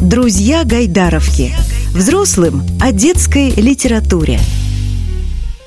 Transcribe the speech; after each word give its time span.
Друзья 0.00 0.64
Гайдаровки. 0.64 1.50
Взрослым 1.92 2.60
о 2.80 2.92
детской 2.92 3.50
литературе. 3.50 4.38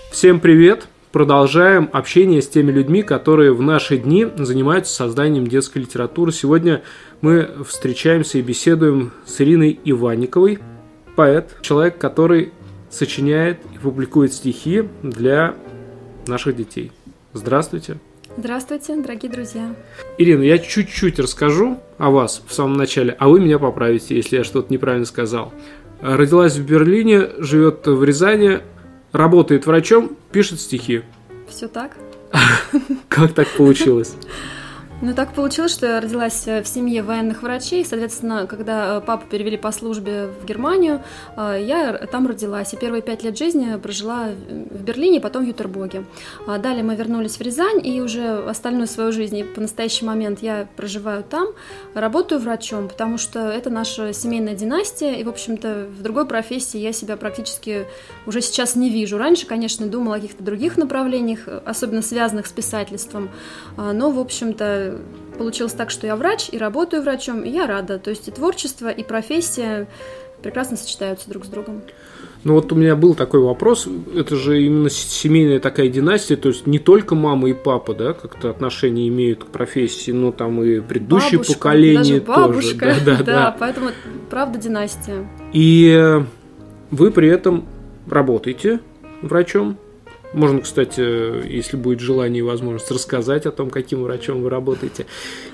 Всем 0.10 0.40
привет! 0.40 0.88
Продолжаем 1.12 1.90
общение 1.92 2.42
с 2.42 2.48
теми 2.48 2.72
людьми, 2.72 3.04
которые 3.04 3.54
в 3.54 3.62
наши 3.62 3.98
дни 3.98 4.26
занимаются 4.38 4.94
созданием 4.94 5.48
детской 5.48 5.80
литературы. 5.80 6.32
Сегодня 6.32 6.82
мы 7.20 7.50
встречаемся 7.68 8.38
и 8.38 8.42
беседуем 8.42 9.12
с 9.26 9.42
Ириной 9.42 9.78
Иванниковой, 9.84 10.60
поэт, 11.18 11.58
человек, 11.62 11.98
который 11.98 12.54
сочиняет 12.90 13.60
и 13.76 13.80
публикует 13.80 14.34
стихи 14.34 14.88
для 15.04 15.56
наших 16.26 16.56
детей. 16.56 16.94
Здравствуйте. 17.34 17.98
Здравствуйте, 18.38 18.96
дорогие 18.96 19.30
друзья. 19.30 19.76
Ирина, 20.18 20.44
я 20.44 20.58
чуть-чуть 20.58 21.20
расскажу 21.20 21.80
о 21.98 22.12
вас 22.12 22.42
в 22.48 22.54
самом 22.54 22.78
начале, 22.78 23.16
а 23.20 23.28
вы 23.28 23.42
меня 23.42 23.60
поправите, 23.60 24.16
если 24.16 24.38
я 24.38 24.44
что-то 24.46 24.72
неправильно 24.72 25.06
сказал. 25.06 25.54
Родилась 26.02 26.56
в 26.56 26.66
Берлине, 26.66 27.30
живет 27.40 27.86
в 27.86 28.04
Рязани, 28.04 28.62
работает 29.12 29.66
врачом, 29.66 30.16
пишет 30.32 30.62
стихи. 30.62 31.02
Все 31.50 31.68
так? 31.68 31.98
Как 33.10 33.34
так 33.34 33.50
получилось? 33.58 34.16
Ну, 35.04 35.16
так 35.16 35.34
получилось, 35.34 35.72
что 35.72 35.88
я 35.88 36.00
родилась 36.00 36.44
э, 36.46 36.62
в 36.62 36.68
семье 36.68 37.02
военных 37.02 37.42
врачей. 37.42 37.84
Соответственно, 37.84 38.46
когда 38.46 38.98
э, 38.98 39.02
папу 39.02 39.26
перевели 39.28 39.58
по 39.58 39.72
службе 39.72 40.28
в 40.28 40.46
Германию, 40.46 41.02
э, 41.36 41.58
я 41.66 41.94
там 42.12 42.28
родилась. 42.28 42.72
И 42.74 42.78
первые 42.78 43.02
пять 43.02 43.24
лет 43.24 43.36
жизни 43.36 43.78
прожила 43.78 44.28
в 44.28 44.84
Берлине, 44.84 45.20
потом 45.20 45.44
в 45.44 45.48
Ютербоге. 45.48 46.06
А 46.46 46.60
далее 46.60 46.84
мы 46.84 46.96
вернулись 46.96 47.38
в 47.38 47.42
Рязань, 47.42 47.84
и 47.84 48.00
уже 48.00 48.44
остальную 48.48 48.86
свою 48.86 49.12
жизнь, 49.12 49.44
по 49.44 49.60
настоящий 49.60 50.06
момент 50.06 50.44
я 50.44 50.68
проживаю 50.76 51.24
там, 51.24 51.48
работаю 51.96 52.40
врачом, 52.40 52.88
потому 52.88 53.18
что 53.18 53.40
это 53.40 53.72
наша 53.72 54.14
семейная 54.14 54.54
династия, 54.54 55.16
и, 55.16 55.24
в 55.24 55.30
общем-то, 55.30 55.88
в 55.98 56.04
другой 56.04 56.28
профессии 56.28 56.78
я 56.78 56.94
себя 56.94 57.18
практически 57.18 57.88
уже 58.28 58.42
сейчас 58.42 58.76
не 58.76 58.92
вижу. 58.92 59.18
Раньше, 59.18 59.48
конечно, 59.48 59.88
думала 59.88 60.18
о 60.18 60.20
каких-то 60.20 60.44
других 60.44 60.78
направлениях, 60.78 61.48
особенно 61.66 62.04
связанных 62.04 62.46
с 62.46 62.52
писательством, 62.52 63.32
но, 63.78 64.12
в 64.12 64.20
общем-то, 64.20 64.91
получилось 65.38 65.74
так, 65.74 65.90
что 65.90 66.08
я 66.08 66.16
врач 66.16 66.50
и 66.52 66.58
работаю 66.58 67.02
врачом, 67.04 67.44
и 67.44 67.50
я 67.50 67.68
рада. 67.68 68.00
То 68.00 68.10
есть 68.10 68.28
и 68.28 68.32
творчество, 68.32 68.90
и 68.90 69.04
профессия 69.04 69.88
прекрасно 70.42 70.78
сочетаются 70.78 71.30
друг 71.30 71.46
с 71.46 71.48
другом. 71.48 71.82
Ну 72.44 72.56
вот 72.56 72.72
у 72.72 72.76
меня 72.76 72.96
был 72.96 73.14
такой 73.14 73.40
вопрос, 73.40 73.88
это 74.16 74.36
же 74.36 74.64
именно 74.64 74.90
семейная 74.90 75.60
такая 75.60 75.90
династия, 75.90 76.36
то 76.36 76.50
есть 76.50 76.66
не 76.66 76.80
только 76.80 77.14
мама 77.14 77.50
и 77.50 77.54
папа, 77.54 77.94
да, 77.94 78.14
как-то 78.14 78.50
отношения 78.50 79.08
имеют 79.10 79.44
к 79.44 79.48
профессии, 79.48 80.10
но 80.10 80.32
там 80.32 80.64
и 80.64 80.80
предыдущее 80.80 81.38
бабушка, 81.38 81.54
поколение 81.54 82.20
даже 82.20 82.22
бабушка, 82.22 82.86
тоже. 82.86 83.02
Да, 83.06 83.16
да, 83.18 83.18
да, 83.24 83.24
да. 83.24 83.56
поэтому 83.60 83.90
правда 84.32 84.58
династия. 84.58 85.28
И 85.54 86.20
вы 86.90 87.12
при 87.12 87.30
этом 87.30 87.66
работаете 88.10 88.80
врачом, 89.22 89.78
можно, 90.34 90.62
кстати, 90.62 91.02
если 91.48 91.78
будет 91.78 92.00
желание 92.00 92.40
и 92.40 92.44
возможность, 92.44 92.92
рассказать 92.92 93.46
о 93.46 93.52
том, 93.52 93.70
каким 93.70 94.04
врачом 94.04 94.42
вы 94.42 94.50
работаете. 94.50 95.06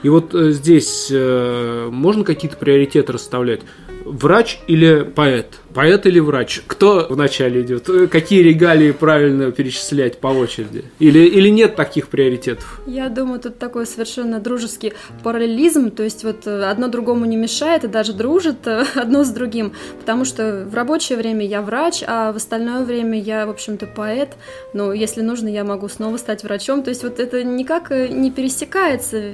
И 0.04 0.10
вот 0.10 0.36
э, 0.36 0.52
здесь 0.52 1.10
э, 1.12 1.90
можно 1.92 2.24
какие-то 2.24 2.58
приоритеты 2.58 3.14
расставлять? 3.14 3.62
Врач 4.06 4.60
или 4.68 5.04
поэт? 5.04 5.60
Поэт 5.78 6.08
или 6.08 6.18
врач? 6.18 6.64
Кто 6.66 7.06
вначале 7.08 7.62
идет? 7.62 7.88
Э, 7.88 8.08
какие 8.08 8.42
регалии 8.42 8.90
правильно 8.90 9.52
перечислять 9.52 10.18
по 10.18 10.30
очереди? 10.30 10.86
Или, 10.98 11.20
или 11.20 11.50
нет 11.50 11.76
таких 11.76 12.08
приоритетов? 12.08 12.82
Я 12.88 13.10
думаю, 13.10 13.40
тут 13.40 13.60
такой 13.60 13.86
совершенно 13.86 14.40
дружеский 14.40 14.94
параллелизм, 15.24 15.92
то 15.92 16.02
есть 16.02 16.24
вот 16.24 16.48
одно 16.48 16.88
другому 16.88 17.26
не 17.26 17.38
мешает 17.38 17.84
и 17.84 17.88
даже 17.88 18.14
дружит 18.14 18.68
одно 18.96 19.24
с 19.24 19.30
другим, 19.30 19.74
потому 20.00 20.26
что 20.26 20.66
в 20.68 20.74
рабочее 20.74 21.16
время 21.16 21.46
я 21.46 21.62
врач, 21.62 22.04
а 22.08 22.34
в 22.34 22.38
остальное 22.38 22.84
время 22.84 23.22
я, 23.22 23.46
в 23.46 23.52
общем-то, 23.52 23.86
поэт, 23.86 24.30
но 24.74 24.92
если 24.94 25.22
нужно, 25.22 25.48
я 25.48 25.64
могу 25.64 25.90
снова 25.90 26.18
стать 26.18 26.44
врачом, 26.44 26.82
то 26.82 26.90
есть 26.90 27.04
вот 27.04 27.20
это 27.20 27.44
никак 27.44 27.92
не 27.92 28.32
пересекается, 28.32 29.34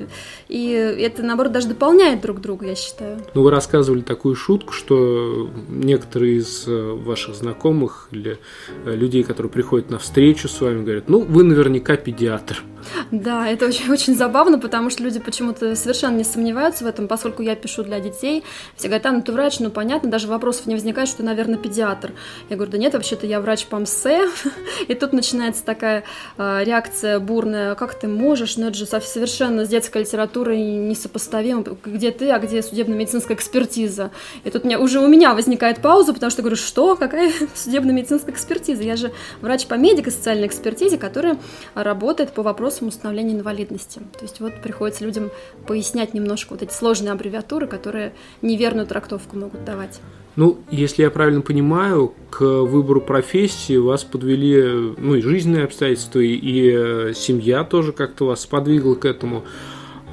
и 0.50 0.70
это, 1.00 1.24
наоборот, 1.24 1.54
даже 1.54 1.70
дополняет 1.70 2.20
друг 2.20 2.42
друга, 2.42 2.66
я 2.68 2.76
считаю. 2.76 3.20
Ну, 3.34 3.44
вы 3.44 3.50
рассказывали 3.50 4.02
такую 4.02 4.36
шутку, 4.36 4.74
что 4.74 5.50
некоторые 5.70 6.33
из 6.38 6.68
э, 6.68 6.94
ваших 6.94 7.36
знакомых 7.36 8.10
или 8.12 8.40
э, 8.86 8.96
людей, 8.96 9.24
которые 9.24 9.52
приходят 9.52 9.90
на 9.90 10.00
встречу 10.00 10.48
с 10.48 10.62
вами, 10.62 10.84
говорят, 10.84 11.10
ну, 11.10 11.22
вы 11.22 11.44
наверняка 11.44 11.96
педиатр. 11.96 12.64
Да, 13.12 13.48
это 13.48 13.66
очень, 13.68 13.90
очень 13.92 14.16
забавно, 14.16 14.60
потому 14.60 14.90
что 14.90 15.04
люди 15.04 15.20
почему-то 15.20 15.76
совершенно 15.76 16.18
не 16.18 16.24
сомневаются 16.24 16.84
в 16.84 16.88
этом, 16.88 17.08
поскольку 17.08 17.42
я 17.42 17.56
пишу 17.56 17.84
для 17.84 18.00
детей. 18.00 18.44
Все 18.76 18.88
говорят, 18.88 19.06
а, 19.06 19.12
ну 19.12 19.22
ты 19.22 19.32
врач, 19.32 19.60
ну 19.60 19.70
понятно, 19.70 20.10
даже 20.10 20.28
вопросов 20.28 20.66
не 20.66 20.76
возникает, 20.76 21.08
что 21.08 21.18
ты, 21.18 21.24
наверное, 21.24 21.58
педиатр. 21.58 22.14
Я 22.50 22.56
говорю, 22.56 22.72
да 22.72 22.78
нет, 22.78 22.94
вообще-то 22.94 23.26
я 23.26 23.40
врач 23.40 23.66
по 23.66 23.80
МСЭ. 23.80 24.30
И 24.88 24.94
тут 24.94 25.14
начинается 25.14 25.64
такая 25.64 26.04
э, 26.38 26.64
реакция 26.64 27.20
бурная, 27.20 27.76
как 27.76 27.94
ты 27.94 28.08
можешь, 28.08 28.58
ну 28.58 28.68
это 28.68 28.78
же 28.78 28.86
совершенно 28.86 29.66
с 29.66 29.70
детской 29.70 30.02
литературой 30.02 30.62
несопоставимо, 30.62 31.64
где 31.86 32.12
ты, 32.12 32.30
а 32.32 32.40
где 32.40 32.62
судебно-медицинская 32.62 33.36
экспертиза. 33.36 34.12
И 34.44 34.50
тут 34.50 34.64
меня, 34.64 34.80
уже 34.80 35.00
у 35.00 35.08
меня 35.08 35.34
возникает 35.34 35.82
пауза, 35.82 36.14
потому 36.14 36.30
что 36.30 36.42
я 36.42 36.44
говорю, 36.44 36.58
что, 36.58 36.96
какая 36.96 37.32
судебно-медицинская 37.56 38.34
экспертиза? 38.34 38.84
Я 38.84 38.96
же 38.96 39.12
врач 39.42 39.66
по 39.68 39.76
медико-социальной 39.76 40.48
экспертизе, 40.48 40.98
которая 40.98 41.38
работает 41.74 42.32
по 42.32 42.44
вопросам 42.74 42.88
установления 42.88 43.36
инвалидности. 43.36 44.00
То 44.18 44.24
есть 44.24 44.40
вот 44.40 44.62
приходится 44.62 45.06
людям 45.06 45.30
пояснять 45.68 46.14
немножко 46.14 46.54
вот 46.54 46.62
эти 46.64 46.74
сложные 46.74 47.12
аббревиатуры, 47.12 47.68
которые 47.68 48.14
неверную 48.42 48.88
трактовку 48.88 49.38
могут 49.38 49.64
давать. 49.64 50.00
Ну, 50.36 50.58
если 50.72 51.04
я 51.04 51.12
правильно 51.12 51.42
понимаю, 51.42 52.14
к 52.32 52.42
выбору 52.42 53.02
профессии 53.02 53.78
вас 53.78 54.04
подвели, 54.04 54.96
ну, 54.98 55.16
и 55.16 55.22
жизненные 55.22 55.66
обстоятельства, 55.66 56.20
и 56.20 56.72
э, 56.74 57.14
семья 57.16 57.64
тоже 57.64 57.92
как-то 57.92 58.26
вас 58.26 58.42
сподвигла 58.42 58.96
к 58.96 59.06
этому. 59.06 59.44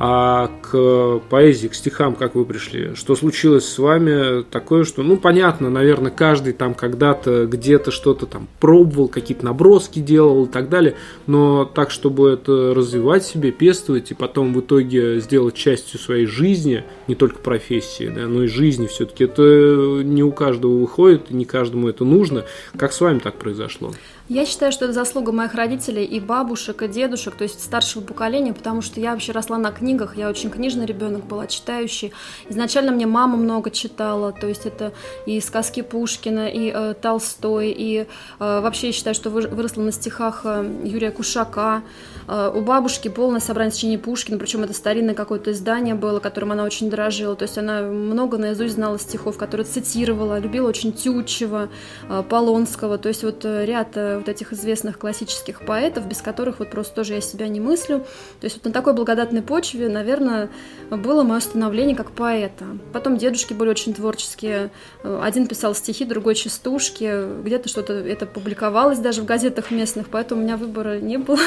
А 0.02 0.50
к 0.62 1.20
поэзии, 1.28 1.68
к 1.68 1.74
стихам, 1.74 2.14
как 2.14 2.34
вы 2.34 2.46
пришли? 2.46 2.94
Что 2.94 3.14
случилось 3.14 3.68
с 3.68 3.78
вами 3.78 4.44
такое, 4.44 4.84
что, 4.84 5.02
ну, 5.02 5.18
понятно, 5.18 5.68
наверное, 5.68 6.10
каждый 6.10 6.54
там 6.54 6.72
когда-то 6.72 7.44
где-то 7.44 7.90
что-то 7.90 8.24
там 8.24 8.48
пробовал, 8.60 9.08
какие-то 9.08 9.44
наброски 9.44 9.98
делал 9.98 10.46
и 10.46 10.48
так 10.48 10.70
далее, 10.70 10.94
но 11.26 11.66
так, 11.66 11.90
чтобы 11.90 12.30
это 12.30 12.72
развивать 12.74 13.24
себе, 13.24 13.52
пестовать 13.52 14.10
и 14.10 14.14
потом 14.14 14.54
в 14.54 14.60
итоге 14.60 15.20
сделать 15.20 15.54
частью 15.54 16.00
своей 16.00 16.24
жизни, 16.24 16.82
не 17.06 17.14
только 17.14 17.38
профессии, 17.38 18.08
да, 18.08 18.26
но 18.26 18.44
и 18.44 18.46
жизни 18.46 18.86
все-таки, 18.86 19.24
это 19.24 20.00
не 20.02 20.22
у 20.22 20.32
каждого 20.32 20.78
выходит, 20.78 21.30
не 21.30 21.44
каждому 21.44 21.90
это 21.90 22.06
нужно. 22.06 22.46
Как 22.74 22.94
с 22.94 23.02
вами 23.02 23.18
так 23.18 23.34
произошло? 23.34 23.92
Я 24.30 24.46
считаю, 24.46 24.70
что 24.70 24.84
это 24.84 24.94
заслуга 24.94 25.32
моих 25.32 25.54
родителей 25.54 26.04
и 26.04 26.20
бабушек, 26.20 26.82
и 26.82 26.86
дедушек, 26.86 27.34
то 27.34 27.42
есть 27.42 27.60
старшего 27.60 28.00
поколения, 28.00 28.52
потому 28.52 28.80
что 28.80 29.00
я 29.00 29.10
вообще 29.10 29.32
росла 29.32 29.58
на 29.58 29.72
книгах, 29.72 30.16
я 30.16 30.28
очень 30.28 30.50
книжный 30.50 30.86
ребенок 30.86 31.24
была, 31.24 31.48
читающий. 31.48 32.12
Изначально 32.48 32.92
мне 32.92 33.06
мама 33.06 33.36
много 33.36 33.72
читала, 33.72 34.30
то 34.30 34.46
есть 34.46 34.66
это 34.66 34.92
и 35.26 35.40
сказки 35.40 35.82
Пушкина, 35.82 36.46
и 36.46 36.70
э, 36.72 36.94
Толстой, 36.94 37.74
и 37.76 38.02
э, 38.02 38.06
вообще 38.38 38.86
я 38.86 38.92
считаю, 38.92 39.16
что 39.16 39.30
выросла 39.30 39.82
на 39.82 39.90
стихах 39.90 40.42
э, 40.44 40.80
Юрия 40.84 41.10
Кушака. 41.10 41.82
Э, 42.28 42.52
у 42.54 42.60
бабушки 42.60 43.08
полное 43.08 43.40
собрание 43.40 43.72
сочинений 43.72 43.98
Пушкина, 43.98 44.38
причем 44.38 44.62
это 44.62 44.74
старинное 44.74 45.16
какое-то 45.16 45.50
издание 45.50 45.96
было, 45.96 46.20
которым 46.20 46.52
она 46.52 46.62
очень 46.62 46.88
дорожила, 46.88 47.34
то 47.34 47.42
есть 47.42 47.58
она 47.58 47.82
много 47.82 48.38
наизусть 48.38 48.74
знала 48.74 48.96
стихов, 49.00 49.36
которые 49.36 49.66
цитировала, 49.66 50.38
любила 50.38 50.68
очень 50.68 50.92
Тютчева, 50.92 51.68
э, 52.08 52.22
Полонского, 52.28 52.96
то 52.96 53.08
есть 53.08 53.24
вот 53.24 53.44
э, 53.44 53.64
ряд 53.64 53.88
э, 53.96 54.19
вот 54.20 54.28
этих 54.28 54.52
известных 54.52 54.98
классических 54.98 55.62
поэтов, 55.62 56.06
без 56.06 56.18
которых 56.22 56.60
вот 56.60 56.70
просто 56.70 56.94
тоже 56.94 57.14
я 57.14 57.20
себя 57.20 57.48
не 57.48 57.60
мыслю. 57.60 58.00
То 58.40 58.44
есть 58.44 58.56
вот 58.56 58.64
на 58.64 58.72
такой 58.72 58.92
благодатной 58.92 59.42
почве, 59.42 59.88
наверное, 59.88 60.50
было 60.90 61.22
мое 61.22 61.40
становление 61.40 61.96
как 61.96 62.12
поэта. 62.12 62.64
Потом 62.92 63.16
дедушки 63.16 63.52
были 63.52 63.70
очень 63.70 63.94
творческие. 63.94 64.70
Один 65.02 65.46
писал 65.46 65.74
стихи, 65.74 66.04
другой 66.04 66.34
частушки. 66.34 67.42
Где-то 67.42 67.68
что-то 67.68 67.92
это 67.92 68.26
публиковалось 68.26 68.98
даже 68.98 69.22
в 69.22 69.24
газетах 69.24 69.70
местных, 69.70 70.08
поэтому 70.08 70.40
у 70.40 70.44
меня 70.44 70.56
выбора 70.56 71.00
не 71.00 71.18
было. 71.18 71.38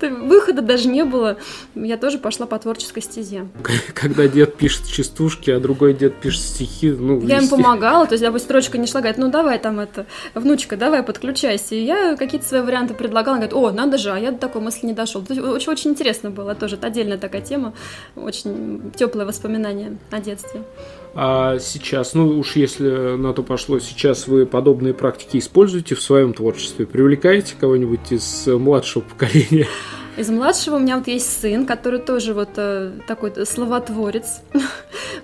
Выхода 0.00 0.62
даже 0.62 0.88
не 0.88 1.04
было. 1.04 1.38
Я 1.74 1.96
тоже 1.96 2.18
пошла 2.18 2.46
по 2.46 2.58
творческой 2.58 3.02
стезе. 3.02 3.48
Когда 3.94 4.26
дед 4.28 4.56
пишет 4.56 4.86
частушки, 4.86 5.50
а 5.50 5.60
другой 5.60 5.94
дед 5.94 6.16
пишет 6.16 6.42
стихи, 6.42 6.90
ну... 6.90 7.20
Я 7.20 7.38
им 7.38 7.48
помогала, 7.48 8.06
то 8.06 8.14
есть, 8.14 8.24
допустим, 8.24 8.48
строчка 8.48 8.78
не 8.78 8.86
шла, 8.86 9.00
говорит, 9.00 9.18
ну 9.18 9.30
давай 9.30 9.58
там 9.58 9.80
это, 9.80 10.06
внучка, 10.34 10.76
давай 10.76 11.02
подключайся. 11.02 11.74
И 11.74 11.82
я 11.82 11.97
какие-то 12.18 12.46
свои 12.46 12.60
варианты 12.60 12.94
предлагала, 12.94 13.36
она 13.36 13.46
говорит, 13.46 13.70
о, 13.70 13.76
надо 13.76 13.98
же, 13.98 14.10
а 14.10 14.18
я 14.18 14.32
до 14.32 14.38
такой 14.38 14.62
мысли 14.62 14.86
не 14.86 14.92
дошел. 14.92 15.24
Очень, 15.28 15.70
очень 15.70 15.90
интересно 15.90 16.30
было 16.30 16.54
тоже, 16.54 16.76
это 16.76 16.86
отдельная 16.86 17.18
такая 17.18 17.42
тема, 17.42 17.74
очень 18.16 18.92
теплое 18.96 19.26
воспоминание 19.26 19.98
о 20.10 20.20
детстве. 20.20 20.62
А 21.14 21.58
сейчас, 21.58 22.14
ну 22.14 22.38
уж 22.38 22.56
если 22.56 23.16
на 23.16 23.32
то 23.32 23.42
пошло, 23.42 23.78
сейчас 23.78 24.28
вы 24.28 24.46
подобные 24.46 24.94
практики 24.94 25.38
используете 25.38 25.94
в 25.94 26.02
своем 26.02 26.32
творчестве? 26.32 26.86
Привлекаете 26.86 27.54
кого-нибудь 27.58 28.12
из 28.12 28.46
младшего 28.46 29.02
поколения? 29.02 29.66
Из 30.18 30.28
младшего 30.30 30.76
у 30.76 30.78
меня 30.80 30.96
вот 30.96 31.06
есть 31.06 31.40
сын, 31.40 31.64
который 31.64 32.00
тоже 32.00 32.34
вот 32.34 32.50
э, 32.56 32.90
такой 33.06 33.46
словотворец. 33.46 34.40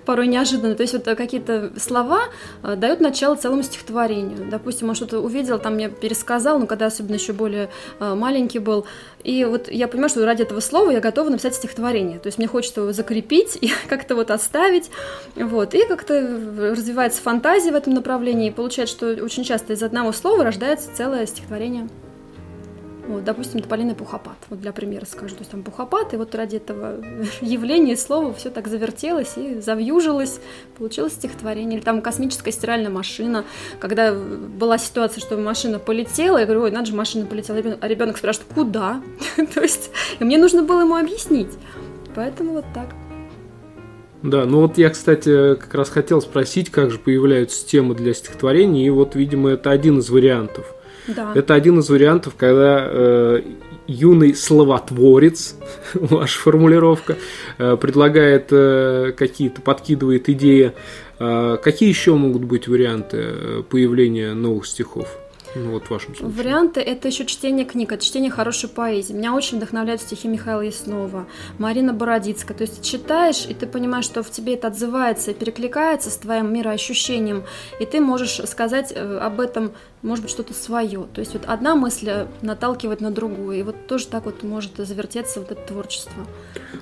порой 0.05 0.27
неожиданно. 0.27 0.75
То 0.75 0.83
есть 0.83 0.93
вот 0.93 1.05
какие-то 1.05 1.73
слова 1.79 2.23
э, 2.63 2.77
дают 2.77 3.01
начало 3.01 3.37
целому 3.37 3.63
стихотворению. 3.63 4.49
Допустим, 4.51 4.89
он 4.89 4.95
что-то 4.95 5.21
увидел, 5.21 5.59
там 5.59 5.75
мне 5.75 5.89
пересказал, 5.89 6.59
ну, 6.59 6.67
когда 6.67 6.87
особенно 6.87 7.15
еще 7.15 7.33
более 7.33 7.71
э, 8.01 8.15
маленький 8.15 8.59
был, 8.59 8.87
и 9.23 9.45
вот 9.45 9.69
я 9.69 9.89
понимаю, 9.89 10.11
что 10.11 10.25
ради 10.25 10.43
этого 10.43 10.61
слова 10.61 10.91
я 10.91 11.01
готова 11.01 11.31
написать 11.31 11.55
стихотворение. 11.55 12.19
То 12.19 12.29
есть 12.29 12.39
мне 12.39 12.47
хочется 12.47 12.83
его 12.83 12.93
закрепить 12.93 13.57
и 13.61 13.73
как-то 13.89 14.15
вот 14.15 14.31
оставить. 14.31 14.91
Вот. 15.35 15.75
И 15.75 15.87
как-то 15.87 16.15
развивается 16.71 17.23
фантазия 17.23 17.73
в 17.73 17.77
этом 17.77 17.95
направлении. 17.95 18.49
И 18.49 18.53
получается, 18.53 18.95
что 18.95 19.25
очень 19.25 19.45
часто 19.45 19.73
из 19.73 19.83
одного 19.83 20.13
слова 20.13 20.45
рождается 20.45 20.95
целое 20.95 21.27
стихотворение. 21.27 21.89
Вот, 23.07 23.23
допустим, 23.23 23.61
тополиный 23.61 23.95
пухопат, 23.95 24.37
вот 24.49 24.61
для 24.61 24.73
примера 24.73 25.05
скажу. 25.05 25.35
То 25.35 25.41
есть 25.41 25.51
там 25.51 25.63
пухопат, 25.63 26.15
и 26.15 26.17
вот 26.17 26.35
ради 26.35 26.57
этого 26.57 27.05
явления 27.43 27.97
слова 27.97 28.33
все 28.33 28.51
так 28.51 28.67
завертелось 28.69 29.37
и 29.37 29.61
завьюжилось, 29.61 30.41
получилось 30.79 31.13
стихотворение. 31.13 31.79
Или 31.79 31.85
там 31.85 32.01
космическая 32.01 32.53
стиральная 32.53 32.91
машина, 32.91 33.45
когда 33.79 34.15
была 34.15 34.79
ситуация, 34.79 35.21
что 35.21 35.37
машина 35.37 35.79
полетела, 35.79 36.39
я 36.39 36.47
говорю, 36.47 36.63
ой, 36.63 36.71
надо 36.71 36.87
же, 36.87 36.95
машина 36.95 37.27
полетела, 37.27 37.59
а 37.81 37.89
ребенок 37.89 38.17
спрашивает, 38.17 38.49
куда? 38.55 39.03
То 39.55 39.61
есть 39.61 39.91
мне 40.21 40.39
нужно 40.39 40.63
было 40.63 40.81
ему 40.81 40.97
объяснить. 40.97 41.53
Поэтому 42.15 42.53
вот 42.53 42.65
так. 42.73 42.89
Да, 44.23 44.47
ну 44.47 44.63
вот 44.63 44.79
я, 44.79 44.89
кстати, 44.89 45.55
как 45.57 45.75
раз 45.75 45.91
хотел 45.91 46.23
спросить, 46.23 46.71
как 46.71 46.91
же 46.91 46.99
появляются 46.99 47.67
темы 47.67 47.95
для 47.95 48.15
стихотворений, 48.15 48.87
и 48.87 48.91
вот, 48.91 49.15
видимо, 49.15 49.51
это 49.51 49.71
один 49.71 49.99
из 49.99 50.09
вариантов. 50.09 50.74
Да. 51.07 51.33
Это 51.35 51.55
один 51.55 51.79
из 51.79 51.89
вариантов, 51.91 52.35
когда 52.37 52.87
э, 52.87 53.43
юный 53.87 54.35
словотворец, 54.35 55.57
ваша 55.95 56.39
формулировка, 56.39 57.17
э, 57.59 57.77
предлагает 57.77 58.49
э, 58.51 59.13
какие-то, 59.17 59.61
подкидывает 59.61 60.29
идеи. 60.29 60.73
Э, 61.19 61.59
какие 61.63 61.89
еще 61.89 62.15
могут 62.15 62.45
быть 62.45 62.69
варианты 62.69 63.19
э, 63.21 63.63
появления 63.69 64.35
новых 64.35 64.67
стихов? 64.67 65.09
Ну, 65.55 65.71
вот 65.71 65.85
в 65.85 65.91
вашем 65.91 66.15
случае. 66.15 66.37
Варианты– 66.37 66.81
это 66.83 67.09
еще 67.09 67.27
чтение 67.27 67.65
книг, 67.65 67.93
это 67.93 68.05
чтение 68.05 68.31
хорошей 68.31 68.69
поэзии. 68.69 69.13
Меня 69.13 69.35
очень 69.35 69.59
вдохновляют 69.59 70.01
стихи 70.01 70.29
Михаила 70.29 70.63
Яснова, 70.63 71.27
Марина 71.59 71.93
Бородицкая. 71.93 72.57
То 72.57 72.63
есть 72.63 72.79
ты 72.79 72.85
читаешь, 72.85 73.47
и 73.49 73.55
ты 73.55 73.67
понимаешь, 73.67 74.05
что 74.05 74.23
в 74.23 74.31
тебе 74.31 74.55
это 74.55 74.69
отзывается 74.69 75.31
и 75.31 75.35
перекликается 75.35 76.11
с 76.11 76.17
твоим 76.17 76.53
мироощущением, 76.53 77.45
и 77.79 77.87
ты 77.87 78.01
можешь 78.01 78.41
сказать 78.49 78.93
э, 78.95 79.19
об 79.19 79.41
этом, 79.41 79.73
может 80.03 80.25
быть, 80.25 80.31
что-то 80.31 80.55
свое. 80.55 81.07
То 81.15 81.21
есть 81.21 81.35
вот 81.35 81.43
одна 81.47 81.77
мысль 81.77 82.09
э, 82.09 82.27
наталкивает 82.43 83.01
на 83.01 83.11
другую, 83.11 83.59
и 83.59 83.63
вот 83.63 83.87
тоже 83.87 84.07
так 84.09 84.25
вот 84.25 84.43
может 84.43 84.77
завертеться 84.77 85.41
вот 85.41 85.53
это 85.53 85.61
творчество. 85.63 86.27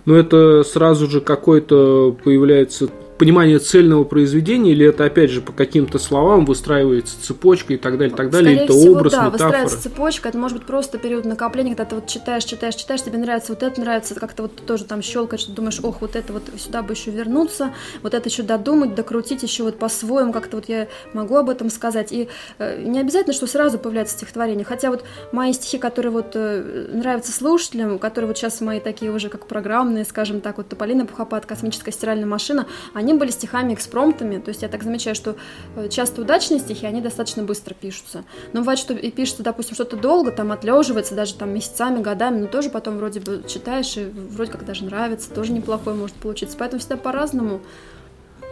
Ну, 0.04 0.14
это 0.14 0.62
сразу 0.64 1.08
же 1.08 1.20
какой-то 1.20 2.16
появляется 2.24 2.88
понимание 3.18 3.58
цельного 3.58 4.04
произведения, 4.04 4.72
или 4.72 4.86
это 4.86 5.04
опять 5.04 5.30
же 5.30 5.40
по 5.40 5.52
каким-то 5.52 5.98
словам 5.98 6.44
выстраивается 6.44 7.22
цепочка 7.22 7.74
и 7.74 7.76
так 7.76 7.98
далее, 7.98 8.12
и 8.12 8.16
так 8.16 8.30
далее, 8.30 8.54
Скорее 8.54 8.64
это 8.64 8.72
всего, 8.72 8.92
образ, 8.92 9.12
да, 9.12 9.18
метафора. 9.18 9.46
выстраивается 9.46 9.82
цепочка, 9.82 10.28
это 10.28 10.38
может 10.38 10.58
быть 10.58 10.66
просто 10.66 10.98
период 10.98 11.24
накопления, 11.24 11.70
когда 11.70 11.84
ты 11.84 11.94
вот 11.96 12.06
читаешь, 12.06 12.44
читаешь, 12.44 12.74
читаешь, 12.74 13.02
тебе 13.02 13.18
нравится 13.18 13.52
вот 13.52 13.62
это, 13.62 13.80
нравится, 13.80 14.14
как-то 14.14 14.42
вот 14.42 14.56
тоже 14.66 14.84
там 14.84 15.02
щелкать, 15.02 15.40
что 15.40 15.52
думаешь, 15.52 15.78
ох, 15.82 16.00
вот 16.00 16.16
это 16.16 16.32
вот 16.32 16.42
сюда 16.58 16.82
бы 16.82 16.94
еще 16.94 17.10
вернуться, 17.10 17.72
вот 18.02 18.14
это 18.14 18.28
еще 18.28 18.42
додумать, 18.42 18.94
докрутить 18.94 19.42
еще 19.42 19.62
вот 19.62 19.78
по-своему, 19.78 20.32
как-то 20.32 20.56
вот 20.56 20.68
я 20.68 20.88
могу 21.12 21.36
об 21.36 21.48
этом 21.48 21.70
сказать. 21.70 22.12
И 22.12 22.28
э, 22.58 22.82
не 22.82 23.00
обязательно, 23.00 23.34
что 23.34 23.46
сразу 23.46 23.78
появляется 23.78 24.16
стихотворение, 24.16 24.64
хотя 24.64 24.90
вот 24.90 25.04
мои 25.32 25.52
стихи, 25.52 25.78
которые 25.78 26.12
вот 26.12 26.32
э, 26.34 26.88
нравятся 26.92 27.32
слушателям, 27.32 27.98
которые 27.98 28.28
вот 28.28 28.38
сейчас 28.38 28.60
мои 28.60 28.80
такие 28.80 29.12
уже 29.12 29.28
как 29.28 29.46
программные, 29.46 30.04
скажем 30.04 30.40
так, 30.40 30.56
вот 30.56 30.68
Тополина 30.68 31.06
Пухопат, 31.06 31.46
Космическая 31.46 31.92
стиральная 31.92 32.26
машина, 32.26 32.66
они 32.94 33.11
были 33.18 33.30
стихами 33.30 33.74
экспромтами, 33.74 34.38
то 34.38 34.48
есть 34.48 34.62
я 34.62 34.68
так 34.68 34.82
замечаю, 34.82 35.14
что 35.14 35.36
э, 35.76 35.88
часто 35.88 36.22
удачные 36.22 36.60
стихи, 36.60 36.86
они 36.86 37.00
достаточно 37.00 37.42
быстро 37.42 37.74
пишутся. 37.74 38.24
Но 38.52 38.60
бывает, 38.60 38.78
что 38.78 38.94
и 38.94 39.10
пишется, 39.10 39.42
допустим, 39.42 39.74
что-то 39.74 39.96
долго, 39.96 40.30
там 40.30 40.52
отлеживается, 40.52 41.14
даже 41.14 41.34
там 41.34 41.52
месяцами, 41.54 42.02
годами, 42.02 42.40
но 42.40 42.46
тоже 42.46 42.70
потом 42.70 42.98
вроде 42.98 43.20
бы 43.20 43.44
читаешь, 43.46 43.96
и 43.96 44.04
вроде 44.04 44.52
как 44.52 44.64
даже 44.64 44.84
нравится, 44.84 45.30
тоже 45.30 45.52
неплохой 45.52 45.94
может 45.94 46.16
получиться. 46.16 46.56
Поэтому 46.58 46.80
всегда 46.80 46.96
по-разному. 46.96 47.60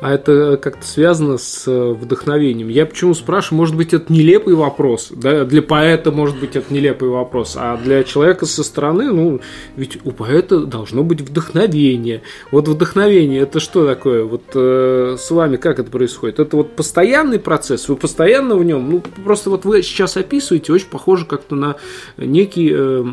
А 0.01 0.15
это 0.15 0.57
как-то 0.57 0.87
связано 0.87 1.37
с 1.37 1.69
э, 1.69 1.93
вдохновением. 1.93 2.69
Я 2.69 2.87
почему 2.87 3.13
спрашиваю, 3.13 3.59
может 3.59 3.77
быть, 3.77 3.93
это 3.93 4.11
нелепый 4.11 4.55
вопрос, 4.55 5.09
да? 5.11 5.45
Для 5.45 5.61
поэта, 5.61 6.11
может 6.11 6.41
быть, 6.41 6.57
это 6.57 6.73
нелепый 6.73 7.11
вопрос, 7.11 7.57
а 7.59 7.77
для 7.77 8.03
человека 8.03 8.47
со 8.47 8.65
стороны, 8.65 9.13
ну, 9.13 9.41
ведь 9.77 9.99
у 10.05 10.13
поэта 10.13 10.61
должно 10.61 11.05
быть 11.05 11.21
вдохновение. 11.21 12.23
Вот 12.51 12.67
вдохновение, 12.67 13.43
это 13.43 13.61
что 13.61 13.87
такое? 13.87 14.25
Вот 14.25 14.45
э, 14.55 15.17
с 15.19 15.31
вами 15.31 15.57
как 15.57 15.79
это 15.79 15.91
происходит? 15.91 16.41
Это 16.41 16.57
вот 16.57 16.77
постоянный 16.77 17.39
процесс, 17.39 17.89
вы 17.89 17.97
постоянно 17.97 18.57
в 18.57 18.65
нем, 18.65 18.91
ну, 18.91 19.03
просто 19.25 19.51
вот 19.51 19.67
вы 19.67 19.83
сейчас 19.83 20.17
описываете, 20.17 20.73
очень 20.73 20.89
похоже 20.89 21.27
как-то 21.27 21.57
на 21.57 21.77
некий... 22.17 22.73
Э, 22.73 23.05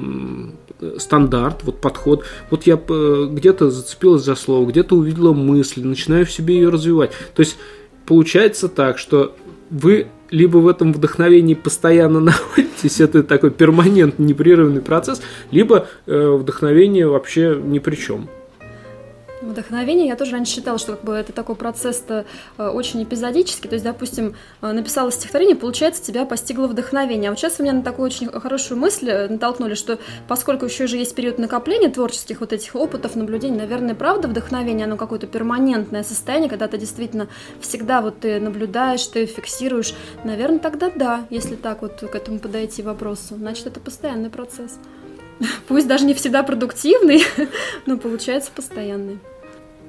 стандарт, 0.97 1.63
вот 1.63 1.81
подход. 1.81 2.23
Вот 2.49 2.67
я 2.67 2.79
э, 2.87 3.27
где-то 3.31 3.69
зацепилась 3.69 4.23
за 4.23 4.35
слово, 4.35 4.69
где-то 4.69 4.95
увидела 4.95 5.33
мысль, 5.33 5.83
начинаю 5.83 6.25
в 6.25 6.31
себе 6.31 6.55
ее 6.55 6.69
развивать. 6.77 7.11
То 7.35 7.41
есть 7.41 7.57
получается 8.05 8.69
так, 8.69 8.97
что 8.97 9.35
вы 9.69 10.07
либо 10.29 10.57
в 10.57 10.67
этом 10.67 10.93
вдохновении 10.93 11.53
постоянно 11.53 12.19
находитесь, 12.21 12.99
это 12.99 13.23
такой 13.23 13.51
перманентный 13.51 14.25
непрерывный 14.25 14.81
процесс, 14.81 15.21
либо 15.51 15.87
э, 16.05 16.29
вдохновение 16.29 17.07
вообще 17.07 17.59
ни 17.61 17.79
при 17.79 17.95
чем. 17.95 18.29
Вдохновение, 19.47 20.07
я 20.07 20.15
тоже 20.15 20.33
раньше 20.33 20.53
считала, 20.53 20.77
что 20.77 20.93
как 20.93 21.03
бы 21.03 21.13
это 21.13 21.31
такой 21.31 21.55
процесс-то 21.55 22.25
э, 22.57 22.67
очень 22.67 23.01
эпизодический. 23.03 23.69
То 23.69 23.75
есть, 23.75 23.85
допустим, 23.85 24.35
э, 24.61 24.71
написала 24.71 25.09
стихотворение, 25.11 25.55
получается, 25.55 26.03
тебя 26.03 26.25
постигло 26.25 26.67
вдохновение. 26.67 27.29
А 27.29 27.31
вот 27.31 27.39
сейчас 27.39 27.59
у 27.59 27.63
меня 27.63 27.73
на 27.73 27.81
такую 27.81 28.07
очень 28.07 28.27
хорошую 28.27 28.77
мысль 28.77 29.09
э, 29.09 29.29
натолкнули, 29.29 29.73
что 29.75 29.99
поскольку 30.27 30.65
еще 30.65 30.87
же 30.87 30.97
есть 30.97 31.15
период 31.15 31.39
накопления 31.39 31.89
творческих 31.89 32.41
вот 32.41 32.51
этих 32.51 32.75
опытов, 32.75 33.15
наблюдений, 33.15 33.57
наверное, 33.57 33.95
правда, 33.95 34.27
вдохновение, 34.27 34.85
оно 34.85 34.97
какое-то 34.97 35.27
перманентное 35.27 36.03
состояние, 36.03 36.49
когда 36.49 36.67
ты 36.67 36.77
действительно 36.77 37.29
всегда 37.61 38.01
вот 38.01 38.19
ты 38.19 38.41
наблюдаешь, 38.41 39.05
ты 39.07 39.25
фиксируешь. 39.25 39.93
Наверное, 40.25 40.59
тогда 40.59 40.91
да, 40.93 41.25
если 41.29 41.55
так 41.55 41.81
вот 41.81 42.01
к 42.01 42.15
этому 42.15 42.39
подойти 42.39 42.81
вопросу. 42.81 43.35
Значит, 43.35 43.67
это 43.67 43.79
постоянный 43.79 44.29
процесс. 44.29 44.77
Пусть 45.67 45.87
даже 45.87 46.05
не 46.05 46.13
всегда 46.13 46.43
продуктивный, 46.43 47.23
но 47.85 47.97
получается 47.97 48.51
постоянный. 48.53 49.19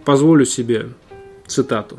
Позволю 0.05 0.45
себе 0.45 0.89
цитату. 1.47 1.99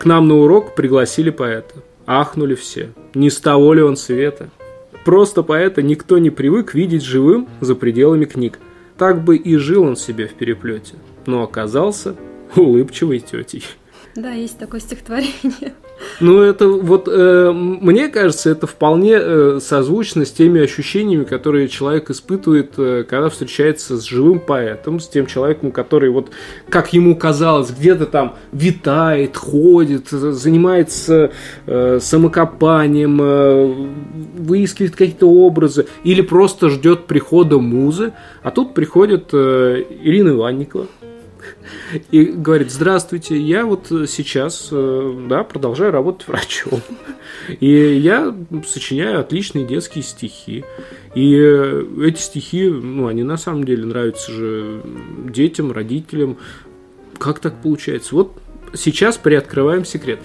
К 0.00 0.04
нам 0.04 0.28
на 0.28 0.36
урок 0.36 0.74
пригласили 0.74 1.30
поэта. 1.30 1.76
Ахнули 2.06 2.54
все. 2.54 2.90
Не 3.14 3.30
с 3.30 3.40
того 3.40 3.74
ли 3.74 3.82
он 3.82 3.96
света? 3.96 4.50
Просто 5.04 5.42
поэта 5.42 5.82
никто 5.82 6.18
не 6.18 6.30
привык 6.30 6.74
видеть 6.74 7.02
живым 7.02 7.48
за 7.60 7.74
пределами 7.74 8.24
книг. 8.24 8.58
Так 8.98 9.22
бы 9.24 9.36
и 9.36 9.56
жил 9.56 9.82
он 9.82 9.96
себе 9.96 10.28
в 10.28 10.34
переплете, 10.34 10.94
но 11.26 11.42
оказался 11.42 12.14
улыбчивой 12.56 13.20
тетей. 13.20 13.64
Да, 14.14 14.32
есть 14.32 14.58
такое 14.58 14.80
стихотворение. 14.80 15.74
Ну, 16.20 16.40
это 16.40 16.68
вот, 16.68 17.08
э, 17.08 17.52
мне 17.52 18.08
кажется, 18.08 18.50
это 18.50 18.66
вполне 18.66 19.14
э, 19.16 19.58
созвучно 19.60 20.24
с 20.24 20.30
теми 20.30 20.60
ощущениями, 20.60 21.24
которые 21.24 21.68
человек 21.68 22.10
испытывает, 22.10 22.74
э, 22.76 23.04
когда 23.08 23.28
встречается 23.28 23.96
с 23.96 24.04
живым 24.04 24.40
поэтом, 24.40 25.00
с 25.00 25.08
тем 25.08 25.26
человеком, 25.26 25.72
который 25.72 26.10
вот, 26.10 26.30
как 26.68 26.92
ему 26.92 27.16
казалось, 27.16 27.70
где-то 27.70 28.06
там 28.06 28.36
витает, 28.52 29.36
ходит, 29.36 30.08
занимается 30.08 31.32
э, 31.66 31.98
самокопанием, 32.00 33.20
э, 33.20 33.74
выискивает 34.38 34.94
какие-то 34.94 35.28
образы, 35.28 35.86
или 36.04 36.20
просто 36.20 36.68
ждет 36.68 37.06
прихода 37.06 37.58
музы, 37.58 38.12
а 38.42 38.50
тут 38.50 38.74
приходит 38.74 39.30
э, 39.32 39.84
Ирина 40.02 40.30
Иванникова, 40.30 40.86
и 42.10 42.24
говорит, 42.24 42.70
здравствуйте, 42.70 43.36
я 43.36 43.64
вот 43.64 43.86
сейчас, 43.88 44.68
э, 44.70 45.26
да, 45.28 45.44
продолжаю 45.44 45.92
работать 45.92 46.28
врачом. 46.28 46.80
И 47.60 47.68
я 47.68 48.34
сочиняю 48.66 49.20
отличные 49.20 49.66
детские 49.66 50.04
стихи. 50.04 50.64
И 51.14 51.36
э, 51.36 51.84
эти 52.02 52.20
стихи, 52.20 52.68
ну, 52.68 53.06
они 53.06 53.22
на 53.22 53.36
самом 53.36 53.64
деле 53.64 53.84
нравятся 53.84 54.32
же 54.32 54.82
детям, 55.28 55.72
родителям. 55.72 56.38
Как 57.18 57.38
так 57.38 57.60
получается? 57.62 58.14
Вот 58.14 58.32
сейчас 58.74 59.16
приоткрываем 59.16 59.84
секрет. 59.84 60.20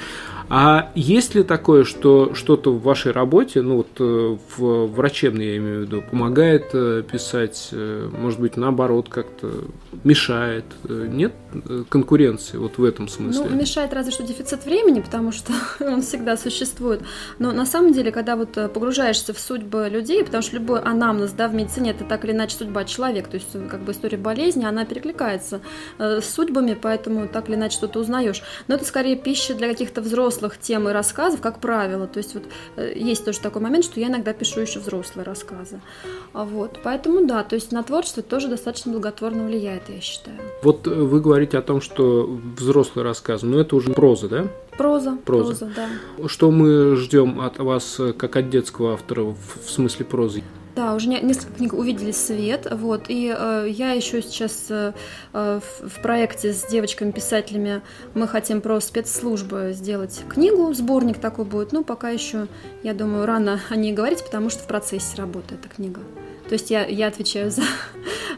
А 0.50 0.92
есть 0.96 1.36
ли 1.36 1.44
такое, 1.44 1.84
что 1.84 2.34
что-то 2.34 2.72
в 2.72 2.82
вашей 2.82 3.12
работе, 3.12 3.62
ну 3.62 3.78
вот 3.78 3.88
э, 4.00 4.38
в 4.58 4.86
врачебной, 4.88 5.46
я 5.46 5.58
имею 5.58 5.80
в 5.80 5.82
виду, 5.82 6.04
помогает 6.10 6.70
э, 6.74 7.04
писать, 7.10 7.70
э, 7.74 8.10
может 8.18 8.40
быть, 8.40 8.56
наоборот, 8.56 9.10
как-то 9.10 9.66
мешает? 10.04 10.66
Нет 10.88 11.34
конкуренции 11.90 12.58
вот 12.58 12.78
в 12.78 12.84
этом 12.84 13.10
смысле? 13.10 13.48
Ну, 13.50 13.56
мешает 13.56 13.94
разве 13.94 14.12
что 14.12 14.24
дефицит 14.24 14.66
времени, 14.66 15.02
потому 15.02 15.32
что 15.34 15.52
он 15.82 16.02
всегда 16.02 16.38
существует. 16.38 17.02
Но 17.40 17.52
на 17.52 17.66
самом 17.66 17.92
деле, 17.92 18.12
когда 18.12 18.38
вот 18.38 18.54
погружаешься 18.74 19.34
в 19.34 19.40
судьбы 19.40 19.90
людей, 19.90 20.24
потому 20.24 20.44
что 20.44 20.56
любой 20.56 20.82
анамнез, 20.82 21.32
да, 21.32 21.50
в 21.50 21.54
медицине 21.54 21.92
это 21.92 22.06
так 22.06 22.24
или 22.24 22.32
иначе 22.32 22.56
судьба 22.56 22.86
человека, 22.86 23.30
то 23.32 23.36
есть 23.36 23.48
как 23.70 23.82
бы 23.82 23.92
история 23.92 24.18
болезни, 24.18 24.64
она 24.64 24.86
перекликается 24.86 25.62
с 25.98 26.26
судьбами, 26.26 26.78
поэтому 26.82 27.28
так 27.28 27.50
или 27.50 27.56
иначе 27.56 27.76
что-то 27.76 28.00
узнаешь. 28.00 28.42
Но 28.68 28.76
это 28.76 28.86
скорее 28.86 29.18
пища 29.18 29.54
для 29.54 29.68
каких-то 29.68 30.02
взрослых 30.02 30.37
взрослых 30.38 30.58
тем 30.60 30.88
и 30.88 30.92
рассказов, 30.92 31.42
как 31.42 31.60
правило. 31.60 32.08
То 32.08 32.18
есть 32.18 32.34
вот 32.34 32.44
э, 32.76 32.94
есть 32.96 33.26
тоже 33.26 33.40
такой 33.40 33.62
момент, 33.62 33.84
что 33.84 34.00
я 34.00 34.08
иногда 34.08 34.34
пишу 34.34 34.62
еще 34.62 34.80
взрослые 34.80 35.26
рассказы. 35.26 35.82
А 36.34 36.46
вот, 36.46 36.80
поэтому 36.84 37.26
да, 37.26 37.44
то 37.44 37.56
есть 37.56 37.72
на 37.72 37.84
творчество 37.84 38.24
тоже 38.24 38.48
достаточно 38.48 38.92
благотворно 38.92 39.46
влияет, 39.46 39.84
я 39.90 40.00
считаю. 40.00 40.38
Вот 40.64 40.88
э, 40.88 40.92
вы 40.92 41.20
говорите 41.20 41.58
о 41.58 41.62
том, 41.62 41.82
что 41.82 42.40
взрослые 42.58 43.04
рассказы, 43.04 43.46
но 43.46 43.60
это 43.60 43.76
уже 43.76 43.94
проза, 43.94 44.30
да? 44.30 44.48
Проза, 44.78 45.18
проза, 45.26 45.66
проза 45.66 45.72
да. 45.76 46.28
Что 46.28 46.52
мы 46.52 46.96
ждем 46.96 47.42
от 47.42 47.58
вас, 47.58 48.00
э, 48.00 48.14
как 48.14 48.36
от 48.36 48.50
детского 48.50 48.94
автора, 48.94 49.24
в 49.24 49.70
смысле 49.70 50.06
прозы? 50.06 50.44
Да, 50.78 50.94
уже 50.94 51.08
несколько 51.10 51.54
книг 51.56 51.74
увидели 51.74 52.12
свет, 52.12 52.68
вот, 52.70 53.06
и 53.08 53.36
э, 53.36 53.66
я 53.68 53.94
еще 53.94 54.22
сейчас 54.22 54.68
э, 54.70 54.94
в, 55.34 55.64
в 55.82 56.02
проекте 56.04 56.54
с 56.54 56.68
девочками-писателями 56.68 57.82
мы 58.14 58.28
хотим 58.28 58.62
про 58.62 58.80
спецслужбы 58.80 59.72
сделать 59.74 60.22
книгу, 60.30 60.72
сборник 60.76 61.18
такой 61.18 61.46
будет, 61.46 61.72
но 61.72 61.84
пока 61.84 62.10
еще, 62.10 62.46
я 62.84 62.94
думаю, 62.94 63.26
рано 63.26 63.60
о 63.72 63.76
ней 63.76 63.92
говорить, 63.92 64.24
потому 64.24 64.52
что 64.52 64.62
в 64.62 64.68
процессе 64.68 65.18
работы 65.18 65.56
эта 65.56 65.68
книга. 65.68 66.02
То 66.48 66.54
есть 66.54 66.72
я, 66.72 66.86
я 66.86 67.08
отвечаю 67.08 67.52
за, 67.52 67.64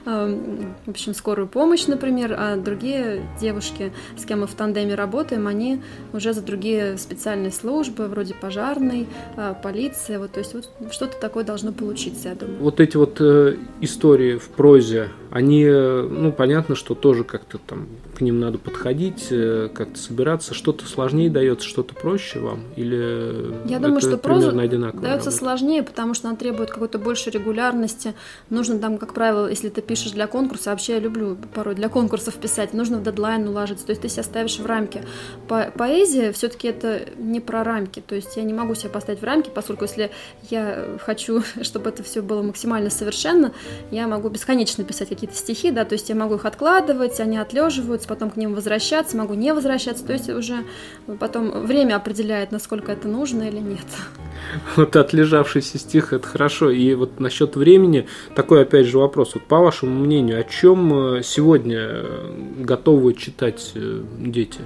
эм, 0.05 0.75
в 0.85 0.89
общем, 0.89 1.13
скорую 1.13 1.47
помощь, 1.47 1.85
например, 1.87 2.35
а 2.37 2.55
другие 2.55 3.21
девушки, 3.39 3.91
с 4.17 4.25
кем 4.25 4.41
мы 4.41 4.47
в 4.47 4.53
тандеме 4.53 4.95
работаем, 4.95 5.47
они 5.47 5.81
уже 6.13 6.33
за 6.33 6.41
другие 6.41 6.97
специальные 6.97 7.51
службы, 7.51 8.05
вроде 8.07 8.33
пожарной, 8.33 9.07
э, 9.37 9.53
полиции, 9.61 10.17
вот, 10.17 10.31
то 10.31 10.39
есть 10.39 10.53
вот 10.53 10.69
что-то 10.91 11.19
такое 11.19 11.43
должно 11.43 11.71
получиться, 11.71 12.29
я 12.29 12.35
думаю. 12.35 12.57
Вот 12.59 12.79
эти 12.79 12.97
вот 12.97 13.17
э, 13.19 13.57
истории 13.81 14.37
в 14.37 14.49
прозе, 14.49 15.09
они, 15.31 15.65
ну, 15.65 16.31
понятно, 16.31 16.75
что 16.75 16.95
тоже 16.95 17.23
как-то 17.23 17.59
там 17.59 17.87
к 18.17 18.21
ним 18.21 18.39
надо 18.39 18.57
подходить, 18.57 19.27
э, 19.29 19.69
как-то 19.73 19.99
собираться, 19.99 20.53
что-то 20.53 20.85
сложнее 20.85 21.29
дается, 21.29 21.67
что-то 21.67 21.93
проще 21.93 22.39
вам, 22.39 22.61
или 22.75 23.53
Я 23.65 23.79
думаю, 23.79 24.01
что 24.01 24.17
проза 24.17 24.51
дается 24.51 24.81
работа? 24.87 25.31
сложнее, 25.31 25.83
потому 25.83 26.13
что 26.13 26.27
она 26.27 26.37
требует 26.37 26.71
какой-то 26.71 26.97
большей 26.97 27.31
регулярности, 27.31 27.98
части 27.99 28.15
нужно 28.49 28.79
там, 28.79 28.97
как 28.97 29.13
правило, 29.13 29.47
если 29.47 29.69
ты 29.69 29.81
пишешь 29.81 30.11
для 30.11 30.27
конкурса, 30.27 30.71
вообще 30.71 30.93
я 30.93 30.99
люблю 30.99 31.37
порой 31.53 31.75
для 31.75 31.89
конкурсов 31.89 32.35
писать, 32.35 32.73
нужно 32.73 32.97
в 32.97 33.03
дедлайн 33.03 33.47
уложиться, 33.47 33.85
то 33.85 33.91
есть 33.91 34.01
ты 34.01 34.09
себя 34.09 34.23
ставишь 34.23 34.59
в 34.59 34.65
рамки. 34.65 35.03
По 35.47 35.71
поэзия 35.75 36.31
все-таки 36.31 36.67
это 36.67 37.01
не 37.17 37.39
про 37.39 37.63
рамки, 37.63 38.01
то 38.05 38.15
есть 38.15 38.37
я 38.37 38.43
не 38.43 38.53
могу 38.53 38.75
себя 38.75 38.89
поставить 38.89 39.21
в 39.21 39.23
рамки, 39.23 39.51
поскольку 39.53 39.83
если 39.83 40.11
я 40.49 40.97
хочу, 40.99 41.43
чтобы 41.61 41.89
это 41.89 42.03
все 42.03 42.21
было 42.21 42.41
максимально 42.41 42.89
совершенно, 42.89 43.51
я 43.91 44.07
могу 44.07 44.29
бесконечно 44.29 44.83
писать 44.83 45.09
какие-то 45.09 45.35
стихи, 45.35 45.71
да, 45.71 45.85
то 45.85 45.93
есть 45.93 46.09
я 46.09 46.15
могу 46.15 46.35
их 46.35 46.45
откладывать, 46.45 47.19
они 47.19 47.37
отлеживаются, 47.37 48.07
потом 48.07 48.29
к 48.29 48.37
ним 48.37 48.53
возвращаться, 48.53 49.17
могу 49.17 49.33
не 49.33 49.53
возвращаться, 49.53 50.05
то 50.05 50.13
есть 50.13 50.29
уже 50.29 50.63
потом 51.19 51.65
время 51.65 51.95
определяет, 51.95 52.51
насколько 52.51 52.91
это 52.91 53.07
нужно 53.07 53.43
или 53.43 53.59
нет. 53.59 53.85
Вот 54.75 54.95
отлежавшийся 54.95 55.77
стих, 55.77 56.13
это 56.13 56.27
хорошо. 56.27 56.69
И 56.71 56.93
вот 56.93 57.19
насчет 57.19 57.55
времени, 57.55 57.88
такой 58.35 58.61
опять 58.63 58.85
же 58.85 58.97
вопрос. 58.97 59.33
Вот 59.33 59.43
по 59.43 59.59
вашему 59.59 59.99
мнению, 59.99 60.39
о 60.39 60.43
чем 60.43 60.93
э, 61.17 61.23
сегодня 61.23 61.77
э, 61.79 62.31
готовы 62.59 63.13
читать 63.13 63.71
э, 63.75 64.03
дети? 64.19 64.61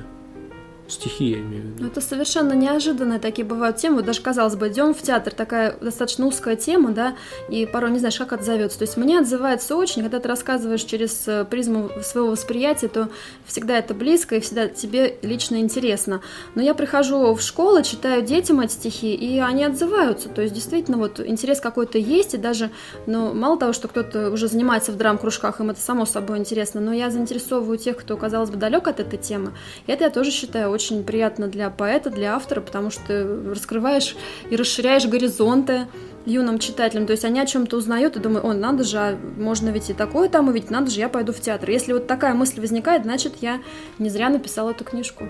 Стихи, 0.93 1.25
я 1.31 1.39
имею 1.39 1.63
в 1.63 1.65
виду. 1.65 1.83
Ну, 1.83 1.87
это 1.87 2.01
совершенно 2.01 2.53
неожиданные 2.53 3.19
такие 3.19 3.45
бывают 3.45 3.77
темы. 3.77 3.97
Вот 3.97 4.05
даже, 4.05 4.21
казалось 4.21 4.55
бы, 4.55 4.67
идем 4.67 4.93
в 4.93 5.01
театр, 5.01 5.33
такая 5.33 5.75
достаточно 5.81 6.25
узкая 6.25 6.55
тема, 6.55 6.91
да, 6.91 7.15
и 7.49 7.65
порой 7.65 7.91
не 7.91 7.99
знаешь, 7.99 8.17
как 8.17 8.33
отзовется. 8.33 8.79
То 8.79 8.83
есть 8.83 8.97
мне 8.97 9.19
отзывается 9.19 9.75
очень, 9.75 10.01
когда 10.01 10.19
ты 10.19 10.27
рассказываешь 10.27 10.83
через 10.83 11.27
э, 11.27 11.45
призму 11.45 11.89
своего 12.01 12.31
восприятия, 12.31 12.87
то 12.87 13.09
всегда 13.45 13.77
это 13.77 13.93
близко 13.93 14.35
и 14.35 14.39
всегда 14.39 14.67
тебе 14.67 15.17
лично 15.21 15.57
интересно. 15.57 16.21
Но 16.55 16.61
я 16.61 16.73
прихожу 16.73 17.33
в 17.33 17.41
школу, 17.41 17.81
читаю 17.81 18.21
детям 18.21 18.59
эти 18.59 18.73
стихи, 18.73 19.13
и 19.13 19.39
они 19.39 19.63
отзываются. 19.63 20.29
То 20.29 20.41
есть 20.41 20.53
действительно 20.53 20.97
вот 20.97 21.19
интерес 21.19 21.59
какой-то 21.59 21.97
есть, 21.97 22.33
и 22.33 22.37
даже, 22.37 22.69
ну, 23.05 23.33
мало 23.33 23.57
того, 23.57 23.73
что 23.73 23.87
кто-то 23.87 24.29
уже 24.31 24.47
занимается 24.47 24.91
в 24.91 24.97
драм-кружках, 24.97 25.59
им 25.59 25.69
это 25.69 25.79
само 25.79 26.05
собой 26.05 26.37
интересно, 26.37 26.81
но 26.81 26.93
я 26.93 27.09
заинтересовываю 27.09 27.77
тех, 27.77 27.97
кто, 27.97 28.17
казалось 28.17 28.49
бы, 28.49 28.57
далек 28.57 28.87
от 28.87 28.99
этой 28.99 29.17
темы. 29.17 29.53
И 29.87 29.91
это 29.91 30.03
я 30.05 30.09
тоже 30.09 30.31
считаю 30.31 30.69
очень 30.69 30.82
приятно 31.03 31.47
для 31.47 31.69
поэта, 31.69 32.09
для 32.09 32.35
автора, 32.35 32.61
потому 32.61 32.89
что 32.89 33.43
раскрываешь 33.49 34.15
и 34.49 34.55
расширяешь 34.55 35.05
горизонты 35.05 35.87
юным 36.25 36.59
читателям, 36.59 37.05
то 37.05 37.11
есть 37.11 37.25
они 37.25 37.39
о 37.39 37.45
чем-то 37.45 37.77
узнают 37.77 38.15
и 38.15 38.19
думают, 38.19 38.45
о, 38.45 38.53
надо 38.53 38.83
же, 38.83 38.97
а 38.97 39.17
можно 39.37 39.69
ведь 39.69 39.89
и 39.89 39.93
такое 39.93 40.29
там 40.29 40.47
увидеть, 40.47 40.69
надо 40.69 40.89
же, 40.89 40.99
я 40.99 41.09
пойду 41.09 41.33
в 41.33 41.39
театр. 41.41 41.69
Если 41.69 41.93
вот 41.93 42.07
такая 42.07 42.33
мысль 42.33 42.61
возникает, 42.61 43.03
значит, 43.03 43.33
я 43.41 43.61
не 43.99 44.09
зря 44.09 44.29
написала 44.29 44.71
эту 44.71 44.83
книжку. 44.83 45.25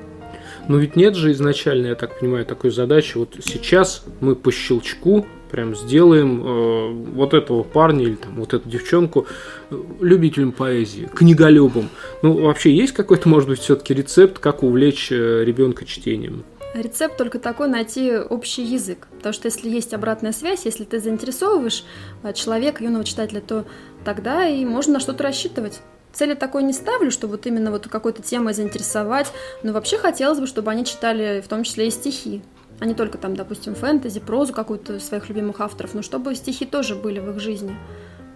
Но 0.67 0.77
ведь 0.77 0.95
нет 0.95 1.15
же 1.15 1.31
изначально, 1.31 1.87
я 1.87 1.95
так 1.95 2.19
понимаю, 2.19 2.45
такой 2.45 2.71
задачи. 2.71 3.17
Вот 3.17 3.35
сейчас 3.43 4.03
мы 4.19 4.35
по 4.35 4.51
щелчку 4.51 5.25
прям 5.53 5.75
сделаем 5.75 6.41
э, 6.43 6.91
вот 7.13 7.35
этого 7.35 7.61
парня 7.61 8.05
или 8.05 8.15
там 8.15 8.35
вот 8.37 8.55
эту 8.55 8.67
девчонку 8.67 9.27
э, 9.69 9.79
любителем 10.01 10.51
поэзии, 10.51 11.07
книголюбом. 11.13 11.89
Ну, 12.23 12.33
вообще 12.41 12.75
есть 12.75 12.93
какой-то, 12.93 13.29
может 13.29 13.47
быть, 13.47 13.59
все-таки 13.59 13.93
рецепт, 13.93 14.39
как 14.39 14.63
увлечь 14.63 15.11
э, 15.11 15.43
ребенка 15.45 15.85
чтением? 15.85 16.43
Рецепт 16.73 17.17
только 17.17 17.37
такой 17.37 17.67
найти 17.67 18.17
общий 18.17 18.63
язык. 18.63 19.07
Потому 19.17 19.33
что 19.33 19.47
если 19.47 19.69
есть 19.69 19.93
обратная 19.93 20.31
связь, 20.31 20.65
если 20.65 20.85
ты 20.85 20.99
заинтересовываешь 20.99 21.83
э, 22.23 22.33
человека, 22.33 22.83
юного 22.83 23.03
читателя, 23.03 23.41
то 23.41 23.65
тогда 24.03 24.47
и 24.47 24.65
можно 24.65 24.93
на 24.93 24.99
что-то 24.99 25.21
рассчитывать. 25.21 25.81
Цели 26.13 26.35
такой 26.35 26.63
не 26.63 26.73
ставлю, 26.73 27.11
что 27.11 27.27
вот 27.27 27.45
именно 27.47 27.71
вот 27.71 27.87
какой-то 27.87 28.21
темой 28.21 28.53
заинтересовать, 28.53 29.27
но 29.63 29.73
вообще 29.73 29.97
хотелось 29.97 30.39
бы, 30.39 30.47
чтобы 30.47 30.71
они 30.71 30.85
читали 30.85 31.41
в 31.41 31.47
том 31.47 31.63
числе 31.63 31.87
и 31.87 31.91
стихи 31.91 32.41
а 32.79 32.85
не 32.85 32.93
только 32.93 33.17
там, 33.17 33.33
допустим, 33.35 33.75
фэнтези, 33.75 34.19
прозу 34.19 34.51
какую-то 34.51 34.99
своих 34.99 35.29
любимых 35.29 35.61
авторов, 35.61 35.93
но 35.93 36.01
чтобы 36.01 36.35
стихи 36.35 36.65
тоже 36.65 36.95
были 36.95 37.19
в 37.19 37.29
их 37.29 37.39
жизни. 37.39 37.77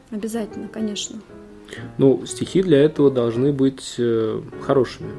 Обязательно, 0.10 0.70
конечно. 0.70 1.20
Ну, 1.98 2.26
стихи 2.26 2.64
для 2.64 2.82
этого 2.82 3.12
должны 3.12 3.52
быть 3.52 3.96
э, 3.98 4.42
хорошими. 4.62 5.12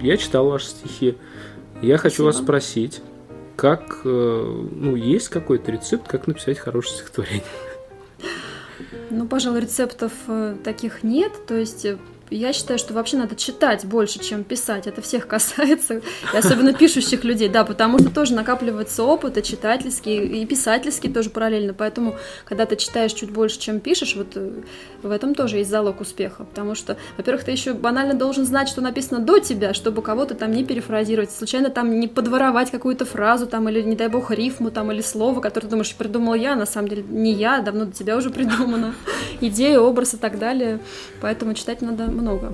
Я 0.00 0.16
читал 0.16 0.48
ваши 0.48 0.66
стихи. 0.66 1.16
Я 1.82 1.98
Спасибо. 1.98 1.98
хочу 1.98 2.24
вас 2.24 2.38
спросить, 2.38 3.00
как, 3.54 4.00
э, 4.04 4.64
ну, 4.72 4.96
есть 4.96 5.28
какой-то 5.28 5.70
рецепт, 5.70 6.08
как 6.08 6.26
написать 6.26 6.58
хорошее 6.58 6.96
стихотворение? 6.96 7.44
Ну, 9.10 9.26
пожалуй, 9.26 9.60
рецептов 9.60 10.12
э, 10.26 10.56
таких 10.64 11.02
нет. 11.02 11.32
То 11.46 11.54
есть 11.54 11.84
э, 11.84 11.98
я 12.30 12.52
считаю, 12.52 12.78
что 12.78 12.94
вообще 12.94 13.16
надо 13.16 13.36
читать 13.36 13.84
больше, 13.84 14.18
чем 14.18 14.44
писать. 14.44 14.86
Это 14.86 15.00
всех 15.02 15.26
касается, 15.28 16.02
и 16.32 16.36
особенно 16.36 16.72
пишущих 16.72 17.24
людей, 17.24 17.48
да, 17.48 17.64
потому 17.64 17.98
что 17.98 18.10
тоже 18.10 18.34
накапливается 18.34 19.02
опыт 19.02 19.38
и 19.38 19.42
читательский, 19.42 20.42
и 20.42 20.46
писательский 20.46 21.12
тоже 21.12 21.30
параллельно. 21.30 21.74
Поэтому, 21.74 22.16
когда 22.44 22.66
ты 22.66 22.76
читаешь 22.76 23.12
чуть 23.12 23.30
больше, 23.30 23.58
чем 23.58 23.80
пишешь, 23.80 24.16
вот 24.16 24.28
э, 24.34 24.62
в 25.02 25.10
этом 25.10 25.34
тоже 25.34 25.58
есть 25.58 25.70
залог 25.70 26.00
успеха. 26.00 26.44
Потому 26.44 26.74
что, 26.74 26.96
во-первых, 27.16 27.44
ты 27.44 27.52
еще 27.52 27.74
банально 27.74 28.14
должен 28.14 28.44
знать, 28.44 28.68
что 28.68 28.80
написано 28.80 29.20
до 29.20 29.38
тебя, 29.38 29.74
чтобы 29.74 30.02
кого-то 30.02 30.34
там 30.34 30.52
не 30.52 30.64
перефразировать, 30.64 31.30
случайно 31.30 31.70
там 31.70 31.98
не 32.00 32.08
подворовать 32.08 32.70
какую-то 32.70 33.04
фразу 33.04 33.46
там, 33.46 33.68
или, 33.68 33.82
не 33.82 33.96
дай 33.96 34.08
бог, 34.08 34.30
рифму 34.30 34.70
там, 34.70 34.90
или 34.92 35.00
слово, 35.00 35.40
которое 35.40 35.66
ты 35.66 35.70
думаешь, 35.70 35.94
придумал 35.94 36.34
я, 36.34 36.54
а 36.54 36.56
на 36.56 36.66
самом 36.66 36.88
деле 36.88 37.04
не 37.08 37.32
я, 37.32 37.60
давно 37.60 37.86
до 37.86 37.92
тебя 37.92 38.16
уже 38.16 38.30
придумано. 38.30 38.94
Идея, 39.40 39.80
образ 39.80 40.14
и 40.14 40.16
так 40.16 40.38
далее. 40.38 40.80
Поэтому 41.20 41.54
читать 41.54 41.82
надо 41.82 42.15
много. 42.16 42.52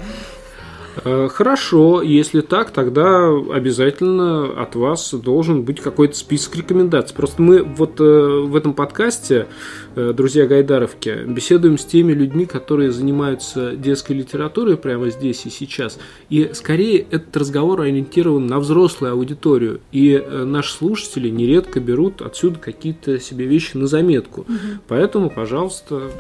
Э, 1.05 1.29
хорошо, 1.31 2.03
если 2.03 2.43
так, 2.43 2.71
тогда 2.71 3.29
обязательно 3.29 4.61
от 4.61 4.75
вас 4.75 5.13
должен 5.15 5.63
быть 5.63 5.81
какой-то 5.81 6.15
список 6.15 6.57
рекомендаций. 6.57 7.17
Просто 7.17 7.41
мы 7.41 7.63
вот 7.63 7.99
э, 8.01 8.05
в 8.05 8.55
этом 8.55 8.75
подкасте, 8.75 9.47
друзья 9.95 10.47
Гайдаровки, 10.47 11.25
беседуем 11.27 11.79
с 11.79 11.85
теми 11.85 12.13
людьми, 12.13 12.47
которые 12.47 12.93
занимаются 12.93 13.73
детской 13.73 14.13
литературой 14.13 14.77
прямо 14.77 15.11
здесь 15.11 15.47
и 15.47 15.51
сейчас. 15.51 15.99
И 16.31 16.51
скорее 16.55 17.07
этот 17.11 17.37
разговор 17.37 17.83
ориентирован 17.83 18.47
на 18.47 18.59
взрослую 18.59 19.13
аудиторию. 19.13 19.81
И 19.93 20.23
наши 20.29 20.73
слушатели 20.73 21.29
нередко 21.29 21.81
берут 21.81 22.23
отсюда 22.23 22.59
какие-то 22.59 23.19
себе 23.19 23.47
вещи 23.47 23.77
на 23.77 23.87
заметку. 23.87 24.43
Угу. 24.43 24.81
Поэтому, 24.89 25.31
пожалуйста, 25.31 26.11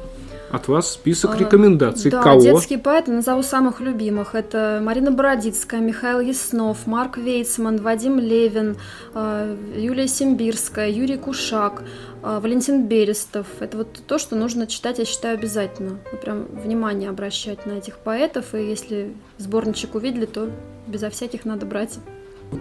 от 0.52 0.68
вас 0.68 0.92
список 0.92 1.34
а, 1.34 1.38
рекомендаций. 1.38 2.10
Да, 2.10 2.22
Кого? 2.22 2.42
детские 2.42 2.78
поэты 2.78 3.10
назову 3.10 3.42
самых 3.42 3.80
любимых. 3.80 4.34
Это 4.34 4.80
Марина 4.84 5.10
Бородицкая, 5.10 5.80
Михаил 5.80 6.20
Яснов, 6.20 6.86
Марк 6.86 7.16
Вейцман, 7.16 7.78
Вадим 7.78 8.18
Левин, 8.18 8.76
а, 9.14 9.56
Юлия 9.74 10.06
Симбирская, 10.06 10.90
Юрий 10.90 11.16
Кушак, 11.16 11.84
Валентин 12.22 12.86
Берестов. 12.86 13.46
Это 13.60 13.78
вот 13.78 14.00
то, 14.06 14.18
что 14.18 14.36
нужно 14.36 14.66
читать, 14.66 14.98
я 14.98 15.04
считаю, 15.04 15.36
обязательно. 15.36 15.98
Вот 16.10 16.20
прям 16.20 16.44
внимание 16.44 17.10
обращать 17.10 17.66
на 17.66 17.72
этих 17.72 17.98
поэтов, 17.98 18.54
и 18.54 18.64
если 18.64 19.12
сборничек 19.38 19.94
увидели, 19.94 20.26
то 20.26 20.48
безо 20.86 21.10
всяких 21.10 21.44
надо 21.44 21.66
брать. 21.66 21.98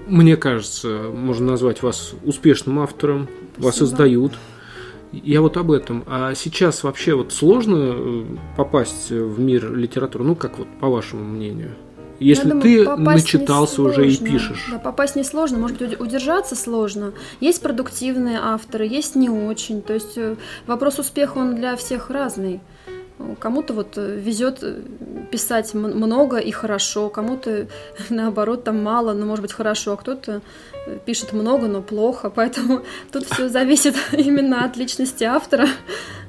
Мне 0.08 0.38
кажется, 0.38 0.88
можно 1.14 1.52
назвать 1.52 1.84
вас 1.84 2.14
успешным 2.24 2.80
автором, 2.80 3.28
Спасибо. 3.54 3.66
вас 3.66 3.82
издают. 3.82 4.34
Я 5.12 5.42
вот 5.42 5.58
об 5.58 5.72
этом. 5.72 6.06
А 6.08 6.34
сейчас 6.36 6.84
вообще 6.84 7.16
вот 7.16 7.34
сложно 7.34 7.94
э, 7.94 8.26
попасть 8.56 9.10
в 9.10 9.40
мир 9.40 9.74
литературы? 9.76 10.24
Ну, 10.24 10.36
как 10.36 10.58
вот 10.58 10.68
по 10.80 10.88
вашему 10.88 11.26
мнению? 11.26 11.76
Если 12.22 12.50
думаю, 12.50 12.62
ты 12.62 12.96
начитался 12.98 13.82
уже 13.82 14.08
и 14.08 14.16
пишешь. 14.16 14.68
Да, 14.70 14.78
попасть 14.78 15.16
несложно, 15.16 15.58
может 15.58 15.78
быть, 15.80 16.00
удержаться 16.00 16.56
сложно. 16.56 17.14
Есть 17.40 17.62
продуктивные 17.62 18.40
авторы, 18.40 18.86
есть 18.86 19.16
не 19.16 19.30
очень. 19.30 19.82
То 19.82 19.94
есть 19.94 20.18
э, 20.18 20.36
вопрос 20.68 21.00
успеха, 21.00 21.40
он 21.40 21.56
для 21.56 21.76
всех 21.76 22.12
разный. 22.12 22.62
Кому-то 23.40 23.74
вот 23.74 23.98
э, 23.98 24.16
везет 24.16 24.60
э, 24.62 24.82
писать 25.32 25.74
много 25.74 26.38
и 26.38 26.52
хорошо, 26.52 27.10
кому-то 27.10 27.68
наоборот 28.10 28.64
там 28.64 28.84
мало, 28.84 29.14
но 29.14 29.26
может 29.26 29.42
быть 29.42 29.54
хорошо, 29.54 29.94
а 29.94 29.98
кто-то 29.98 30.42
э, 30.86 31.00
пишет 31.06 31.34
много, 31.34 31.68
но 31.68 31.82
плохо. 31.82 32.30
Поэтому 32.36 32.82
тут 33.12 33.26
все 33.26 33.50
зависит 33.50 33.96
именно 34.14 34.66
от 34.66 34.78
личности 34.78 35.24
автора, 35.24 35.68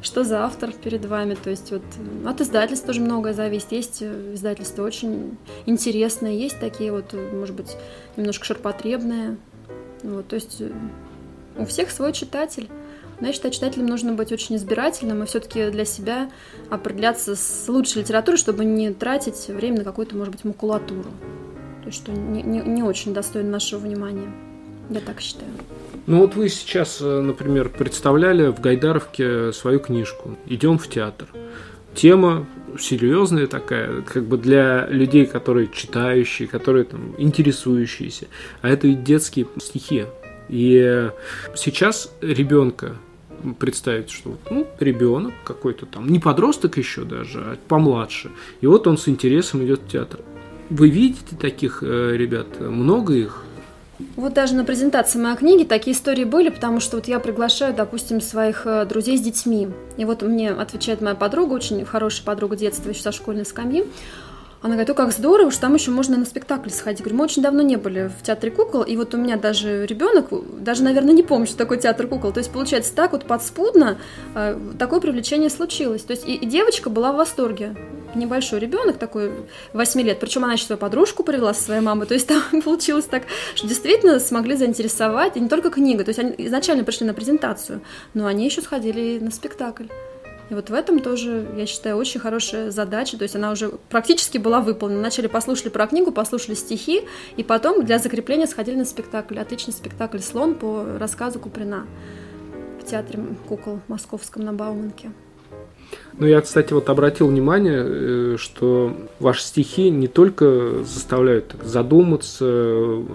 что 0.03 0.25
за 0.25 0.45
автор 0.45 0.73
перед 0.73 1.05
вами. 1.05 1.35
То 1.35 1.51
есть 1.51 1.71
вот 1.71 1.83
от 2.27 2.41
издательства 2.41 2.89
тоже 2.89 3.01
многое 3.01 3.33
зависит. 3.33 3.73
Есть 3.73 4.03
издательства 4.03 4.85
очень 4.85 5.37
интересные, 5.67 6.39
есть 6.39 6.61
такие 6.61 6.93
вот, 6.93 7.13
может 7.13 7.55
быть, 7.55 7.77
немножко 8.17 8.45
ширпотребные. 8.45 9.37
Вот, 10.03 10.29
то 10.29 10.35
есть 10.35 10.63
у 11.57 11.65
всех 11.65 11.91
свой 11.91 12.13
читатель. 12.13 12.69
Но 13.23 13.29
я 13.29 13.33
считаю, 13.33 13.55
читателям 13.55 13.87
нужно 13.87 14.15
быть 14.15 14.33
очень 14.33 14.57
избирательным 14.57 15.23
и 15.23 15.27
все-таки 15.27 15.71
для 15.71 15.85
себя 15.85 16.29
определяться 16.71 17.37
с 17.37 17.69
лучшей 17.69 18.03
литературой, 18.03 18.37
чтобы 18.37 18.65
не 18.65 18.93
тратить 18.93 19.47
время 19.47 19.79
на 19.79 19.85
какую-то, 19.85 20.17
может 20.17 20.33
быть, 20.33 20.45
макулатуру. 20.45 21.09
То 21.83 21.87
есть, 21.87 21.99
что 21.99 22.11
не, 22.11 22.43
не, 22.43 22.59
не 22.59 22.83
очень 22.83 23.15
достойно 23.15 23.51
нашего 23.51 23.79
внимания. 23.79 24.29
Я 24.91 24.99
так 24.99 25.21
считаю. 25.21 25.53
Ну 26.09 26.19
вот 26.19 26.35
вы 26.35 26.49
сейчас, 26.49 26.99
э, 27.01 27.21
например, 27.21 27.69
представляли 27.69 28.49
в 28.49 28.61
Гайдаровке 28.61 29.53
свою 29.53 29.79
книжку 29.79 30.37
«Идем 30.47 30.77
в 30.77 30.89
театр». 30.89 31.29
Тема 31.95 32.45
серьезная 32.77 33.47
такая, 33.47 34.03
как 34.03 34.25
бы 34.25 34.37
для 34.37 34.89
людей, 34.89 35.27
которые 35.27 35.69
читающие, 35.69 36.49
которые 36.49 36.87
там 36.87 37.15
интересующиеся. 37.19 38.27
А 38.63 38.69
это 38.69 38.89
ведь 38.89 39.05
детские 39.05 39.47
стихи. 39.61 40.07
И 40.49 41.09
сейчас 41.55 42.13
ребенка 42.21 42.97
представить, 43.59 44.11
что 44.11 44.39
ну, 44.51 44.67
ребенок 44.79 45.35
какой-то 45.45 45.87
там, 45.87 46.09
не 46.09 46.19
подросток 46.19 46.79
еще 46.79 47.05
даже, 47.05 47.41
а 47.41 47.57
помладше. 47.69 48.31
И 48.61 48.67
вот 48.67 48.87
он 48.87 48.99
с 48.99 49.09
интересом 49.09 49.65
идет 49.65 49.81
в 49.81 49.89
театр. 49.89 50.21
Вы 50.71 50.89
видите 50.89 51.37
таких 51.39 51.83
э, 51.83 52.17
ребят? 52.17 52.61
Много 52.61 53.15
их? 53.15 53.45
Вот 54.17 54.35
даже 54.35 54.55
на 54.55 54.65
презентации 54.65 55.19
моей 55.19 55.37
книги 55.37 55.65
такие 55.65 55.95
истории 55.95 56.25
были, 56.25 56.49
потому 56.49 56.81
что 56.81 56.97
вот 56.97 57.09
я 57.09 57.19
приглашаю, 57.19 57.75
допустим, 57.75 58.21
своих 58.21 58.67
э, 58.67 58.85
друзей 58.87 59.19
с 59.19 59.21
детьми. 59.21 59.69
И 59.97 60.05
вот 60.05 60.23
мне 60.23 60.51
отвечает 60.51 61.01
моя 61.01 61.15
подруга, 61.15 61.53
очень 61.55 61.85
хорошая 61.85 62.25
подруга 62.25 62.57
детства, 62.57 62.91
еще 62.91 63.03
со 63.03 63.13
школьной 63.13 63.45
скамьи. 63.45 63.85
Она 64.63 64.75
говорит, 64.75 64.91
о, 64.91 64.95
как 64.95 65.11
здорово, 65.11 65.51
что 65.51 65.63
там 65.63 65.75
еще 65.75 65.91
можно 65.91 66.17
на 66.17 66.25
спектакль 66.25 66.71
сходить. 66.71 67.01
Говорю, 67.01 67.17
мы 67.17 67.25
очень 67.25 67.43
давно 67.43 67.63
не 67.63 67.75
были 67.75 68.13
в 68.17 68.23
театре 68.23 68.53
кукол, 68.53 68.83
и 68.83 68.97
вот 68.97 69.13
у 69.13 69.17
меня 69.17 69.37
даже 69.37 69.87
ребенок, 69.87 70.29
даже, 70.61 70.85
наверное, 70.85 71.13
не 71.13 71.25
помнит, 71.25 71.49
что 71.49 71.59
такое 71.59 71.79
театр 71.79 72.07
кукол. 72.07 72.33
То 72.33 72.39
есть, 72.39 72.53
получается, 72.53 72.95
так 72.95 73.11
вот 73.11 73.25
подспудно 73.25 73.99
э, 74.37 74.57
такое 74.79 75.01
привлечение 75.01 75.51
случилось. 75.51 76.03
То 76.03 76.13
есть, 76.13 76.29
и, 76.29 76.35
и 76.37 76.47
девочка 76.47 76.91
была 76.91 77.13
в 77.13 77.17
восторге. 77.17 77.75
Небольшой 78.15 78.61
ребенок 78.61 78.99
такой, 78.99 79.33
8 79.73 80.01
лет, 80.03 80.21
причем 80.21 80.45
она 80.45 80.53
еще 80.53 80.67
свою 80.67 80.79
подружку 80.79 81.25
привела 81.25 81.55
со 81.55 81.63
своей 81.63 81.81
мамой. 81.81 82.07
То 82.07 82.15
есть, 82.15 82.29
там 82.53 82.63
получилось 82.63 83.07
так, 83.07 83.25
что 83.57 83.67
действительно 83.67 84.21
смогли 84.21 84.55
заинтересовать, 84.55 85.37
и 85.37 85.41
не 85.41 85.49
только 85.49 85.71
книга. 85.71 86.05
То 86.05 86.11
есть, 86.11 86.21
они 86.21 86.35
изначально 86.39 86.85
пришли 86.85 87.05
на 87.05 87.15
презентацию, 87.15 87.81
но 88.15 88.27
они 88.27 88.45
еще 88.45 88.63
сходили 88.63 89.19
на 89.19 89.33
спектакль. 89.33 89.87
И 90.53 90.55
вот 90.55 90.69
в 90.69 90.75
этом 90.75 91.01
тоже, 91.01 91.47
я 91.57 91.65
считаю, 91.65 91.97
очень 91.97 92.21
хорошая 92.21 92.71
задача. 92.71 93.17
То 93.17 93.23
есть 93.23 93.35
она 93.35 93.53
уже 93.53 93.71
практически 93.89 94.37
была 94.37 94.61
выполнена. 94.61 95.01
Начали 95.01 95.27
послушали 95.27 95.71
про 95.71 95.87
книгу, 95.87 96.13
послушали 96.13 96.55
стихи, 96.55 97.05
и 97.39 97.43
потом 97.43 97.87
для 97.87 97.99
закрепления 97.99 98.47
сходили 98.47 98.77
на 98.77 98.85
спектакль. 98.85 99.39
Отличный 99.39 99.73
спектакль 99.73 100.19
«Слон» 100.19 100.55
по 100.55 100.85
рассказу 100.99 101.39
Куприна 101.39 101.87
в 102.79 102.85
театре 102.85 103.19
кукол 103.49 103.81
московском 103.89 104.45
на 104.45 104.53
Бауманке. 104.53 105.13
Ну, 106.19 106.27
я, 106.27 106.43
кстати, 106.43 106.75
вот 106.75 106.91
обратил 106.91 107.29
внимание, 107.29 107.83
э, 107.83 108.37
что 108.39 108.95
ваши 109.21 109.43
стихи 109.45 109.89
не 109.89 110.07
только 110.07 110.85
заставляют 110.85 111.55
задуматься 111.65 112.45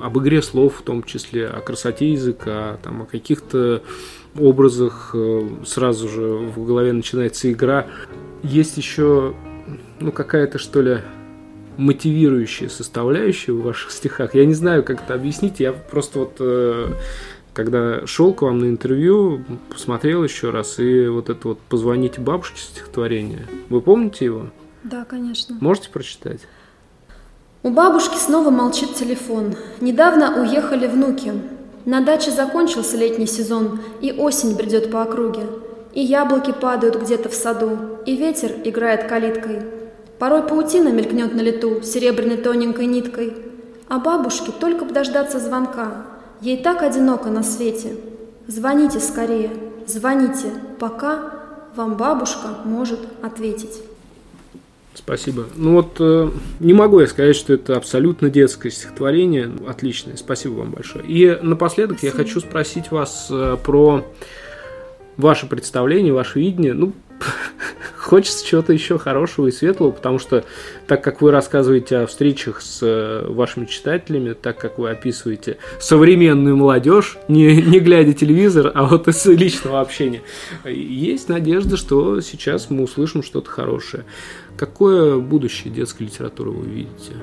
об 0.01 0.17
игре 0.17 0.41
слов, 0.41 0.79
в 0.79 0.81
том 0.81 1.03
числе 1.03 1.47
о 1.47 1.61
красоте 1.61 2.13
языка, 2.13 2.79
там, 2.81 3.03
о 3.03 3.05
каких-то 3.05 3.83
образах 4.43 5.11
э, 5.13 5.47
сразу 5.65 6.07
же 6.07 6.21
в 6.21 6.65
голове 6.65 6.93
начинается 6.93 7.51
игра. 7.51 7.87
Есть 8.43 8.77
еще 8.77 9.33
ну, 9.99 10.11
какая-то, 10.11 10.57
что 10.59 10.81
ли, 10.81 10.99
мотивирующая 11.77 12.69
составляющая 12.69 13.53
в 13.53 13.61
ваших 13.61 13.91
стихах. 13.91 14.35
Я 14.35 14.45
не 14.45 14.53
знаю, 14.53 14.83
как 14.83 15.03
это 15.03 15.13
объяснить. 15.13 15.59
Я 15.59 15.73
просто 15.73 16.19
вот, 16.19 16.35
э, 16.39 16.91
когда 17.53 18.05
шел 18.05 18.33
к 18.33 18.41
вам 18.41 18.59
на 18.59 18.65
интервью, 18.65 19.43
посмотрел 19.69 20.23
еще 20.23 20.49
раз, 20.49 20.79
и 20.79 21.07
вот 21.07 21.29
это 21.29 21.49
вот 21.49 21.59
«Позвоните 21.59 22.21
бабушке» 22.21 22.59
стихотворение. 22.59 23.47
Вы 23.69 23.81
помните 23.81 24.25
его? 24.25 24.47
Да, 24.83 25.05
конечно. 25.05 25.57
Можете 25.61 25.89
прочитать? 25.89 26.41
У 27.63 27.69
бабушки 27.69 28.17
снова 28.17 28.49
молчит 28.49 28.93
телефон. 28.93 29.55
Недавно 29.81 30.41
уехали 30.41 30.87
внуки. 30.87 31.33
На 31.87 32.01
даче 32.01 32.31
закончился 32.31 32.97
летний 32.97 33.27
сезон, 33.27 33.79
и 34.01 34.11
осень 34.11 34.57
бредет 34.57 34.91
по 34.91 35.03
округе. 35.03 35.43
И 35.93 36.01
яблоки 36.01 36.51
падают 36.51 37.01
где-то 37.01 37.29
в 37.29 37.33
саду, 37.33 37.77
и 38.05 38.17
ветер 38.17 38.51
играет 38.65 39.07
калиткой. 39.07 39.61
Порой 40.19 40.43
паутина 40.43 40.89
мелькнет 40.89 41.33
на 41.33 41.39
лету 41.39 41.81
серебряной 41.81 42.35
тоненькой 42.35 42.87
ниткой. 42.87 43.37
А 43.87 43.99
бабушке 43.99 44.51
только 44.51 44.83
б 44.83 44.91
дождаться 44.91 45.39
звонка. 45.39 46.07
Ей 46.41 46.61
так 46.61 46.81
одиноко 46.83 47.29
на 47.29 47.41
свете. 47.41 47.95
Звоните 48.47 48.99
скорее, 48.99 49.51
звоните, 49.87 50.51
пока 50.79 51.35
вам 51.73 51.95
бабушка 51.95 52.49
может 52.65 52.99
ответить. 53.21 53.81
Спасибо. 54.97 55.45
Ну 55.55 55.73
вот 55.73 55.97
э, 55.99 56.31
не 56.59 56.73
могу 56.73 56.99
я 56.99 57.07
сказать, 57.07 57.35
что 57.35 57.53
это 57.53 57.77
абсолютно 57.77 58.31
детское 58.31 58.71
стихотворение. 58.71 59.51
Отличное. 59.67 60.15
Спасибо 60.15 60.53
вам 60.55 60.71
большое. 60.71 61.05
И 61.05 61.37
напоследок 61.41 61.99
Спасибо. 61.99 62.17
я 62.17 62.23
хочу 62.23 62.39
спросить 62.39 62.89
вас 62.89 63.27
э, 63.29 63.57
про 63.63 64.03
ваше 65.15 65.45
представление, 65.45 66.13
ваше 66.13 66.39
видение. 66.39 66.73
Ну, 66.73 66.93
хочется 68.07 68.45
чего-то 68.45 68.73
еще 68.73 68.97
хорошего 68.97 69.47
и 69.47 69.51
светлого, 69.51 69.91
потому 69.91 70.17
что 70.17 70.43
так 70.87 71.03
как 71.03 71.21
вы 71.21 71.29
рассказываете 71.31 71.97
о 71.97 72.07
встречах 72.07 72.61
с 72.61 72.79
э, 72.81 73.25
вашими 73.27 73.65
читателями, 73.65 74.33
так 74.33 74.57
как 74.57 74.79
вы 74.79 74.89
описываете 74.89 75.57
современную 75.79 76.57
молодежь, 76.57 77.17
не, 77.27 77.61
не 77.61 77.79
глядя 77.79 78.13
телевизор, 78.13 78.71
а 78.73 78.85
вот 78.85 79.07
из 79.07 79.25
личного 79.25 79.79
общения, 79.79 80.23
есть 80.65 81.29
надежда, 81.29 81.77
что 81.77 82.19
сейчас 82.21 82.69
мы 82.71 82.83
услышим 82.83 83.21
что-то 83.21 83.51
хорошее. 83.51 84.05
Какое 84.57 85.19
будущее 85.19 85.71
детской 85.71 86.03
литературы 86.03 86.49
вы 86.49 86.65
видите? 86.65 87.13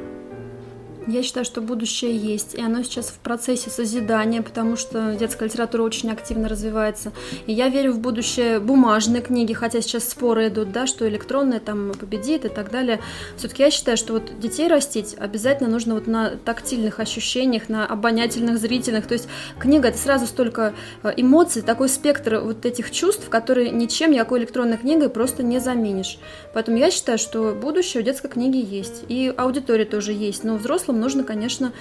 Я 1.07 1.23
считаю, 1.23 1.45
что 1.45 1.61
будущее 1.61 2.17
есть, 2.17 2.55
и 2.55 2.62
оно 2.62 2.83
сейчас 2.83 3.09
в 3.09 3.19
процессе 3.19 3.69
созидания, 3.69 4.40
потому 4.40 4.77
что 4.77 5.14
детская 5.14 5.47
литература 5.47 5.83
очень 5.83 6.11
активно 6.11 6.49
развивается. 6.49 7.12
И 7.47 7.53
я 7.53 7.69
верю 7.69 7.93
в 7.93 7.99
будущее 7.99 8.59
бумажной 8.59 9.21
книги, 9.21 9.53
хотя 9.53 9.83
сейчас 9.83 10.09
споры 10.09 10.49
идут, 10.49 10.73
да, 10.73 10.87
что 10.87 11.07
электронная 11.07 11.61
там 11.61 11.93
победит 11.93 12.47
и 12.47 12.49
так 12.49 12.71
далее. 12.71 13.01
Все-таки 13.37 13.62
я 13.64 13.71
считаю, 13.71 13.99
что 13.99 14.14
вот 14.14 14.38
детей 14.40 14.67
растить 14.67 15.14
обязательно 15.19 15.69
нужно 15.69 15.95
вот 15.95 16.07
на 16.07 16.31
тактильных 16.31 17.01
ощущениях, 17.01 17.69
на 17.69 17.87
обонятельных, 17.87 18.59
зрительных. 18.59 19.07
То 19.07 19.14
есть 19.14 19.29
книга 19.59 19.88
это 19.88 19.99
сразу 19.99 20.27
столько 20.27 20.73
э, 21.03 21.12
эмоций, 21.19 21.61
такой 21.61 21.90
спектр 21.90 22.38
вот 22.38 22.64
этих 22.64 22.90
чувств, 22.90 23.29
которые 23.29 23.71
ничем 23.71 24.12
никакой 24.12 24.40
электронной 24.40 24.79
книгой 24.79 25.11
просто 25.11 25.43
не 25.43 25.59
заменишь. 25.59 26.19
Поэтому 26.55 26.79
я 26.79 26.90
считаю, 26.90 27.19
что 27.19 27.55
будущее 27.55 28.03
у 28.03 28.05
детской 28.05 28.29
книги 28.29 28.57
есть, 28.57 29.05
и 29.09 29.33
аудитория 29.37 29.85
тоже 29.85 30.12
есть, 30.12 30.45
но 30.45 30.57
взрослым 30.57 30.93
взрослым 30.94 31.00
нужно, 31.00 31.24
конечно, 31.24 31.72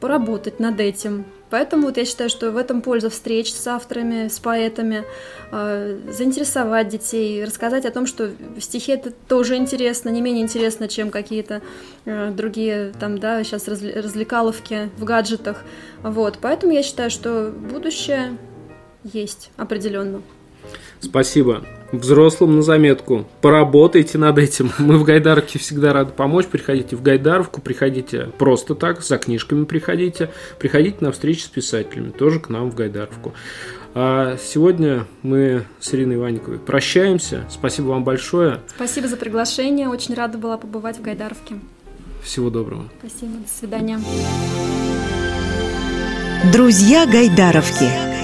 поработать 0.00 0.60
над 0.60 0.80
этим. 0.80 1.24
Поэтому 1.50 1.86
вот 1.86 1.96
я 1.96 2.04
считаю, 2.04 2.30
что 2.30 2.52
в 2.52 2.56
этом 2.56 2.80
польза 2.82 3.08
встреч 3.08 3.52
с 3.52 3.66
авторами, 3.66 4.28
с 4.28 4.38
поэтами, 4.38 5.04
э, 5.52 5.98
заинтересовать 6.12 6.88
детей, 6.88 7.44
рассказать 7.44 7.86
о 7.86 7.90
том, 7.90 8.06
что 8.06 8.30
стихи 8.60 8.92
это 8.92 9.10
тоже 9.10 9.56
интересно, 9.56 10.10
не 10.10 10.20
менее 10.20 10.42
интересно, 10.42 10.86
чем 10.86 11.10
какие-то 11.10 11.60
э, 12.04 12.30
другие 12.30 12.92
там, 13.00 13.18
да, 13.18 13.42
сейчас 13.42 13.68
развлекаловки 13.68 14.90
в 14.96 15.04
гаджетах. 15.04 15.64
Вот, 16.02 16.38
поэтому 16.40 16.72
я 16.72 16.82
считаю, 16.82 17.10
что 17.10 17.50
будущее 17.50 18.36
есть 19.02 19.50
определенно. 19.56 20.22
Спасибо. 21.00 21.62
Взрослым 21.92 22.56
на 22.56 22.62
заметку. 22.62 23.26
Поработайте 23.40 24.16
над 24.16 24.38
этим. 24.38 24.70
Мы 24.78 24.96
в 24.96 25.04
Гайдаровке 25.04 25.58
всегда 25.58 25.92
рады 25.92 26.12
помочь. 26.12 26.46
Приходите 26.46 26.94
в 26.94 27.02
Гайдаровку, 27.02 27.60
приходите 27.60 28.30
просто 28.38 28.74
так, 28.74 29.02
за 29.02 29.18
книжками 29.18 29.64
приходите. 29.64 30.30
Приходите 30.58 30.98
на 31.00 31.10
встречи 31.10 31.42
с 31.42 31.48
писателями, 31.48 32.10
тоже 32.10 32.38
к 32.38 32.48
нам 32.48 32.70
в 32.70 32.74
Гайдаровку. 32.74 33.34
А 33.92 34.36
сегодня 34.36 35.06
мы 35.22 35.64
с 35.80 35.92
Ириной 35.92 36.14
Иванниковой 36.14 36.58
прощаемся. 36.60 37.44
Спасибо 37.50 37.88
вам 37.88 38.04
большое. 38.04 38.60
Спасибо 38.76 39.08
за 39.08 39.16
приглашение. 39.16 39.88
Очень 39.88 40.14
рада 40.14 40.38
была 40.38 40.58
побывать 40.58 40.98
в 40.98 41.02
Гайдаровке. 41.02 41.56
Всего 42.22 42.50
доброго. 42.50 42.84
Спасибо. 43.00 43.38
До 43.38 43.48
свидания. 43.48 43.98
Друзья 46.52 47.06
Гайдаровки. 47.06 48.19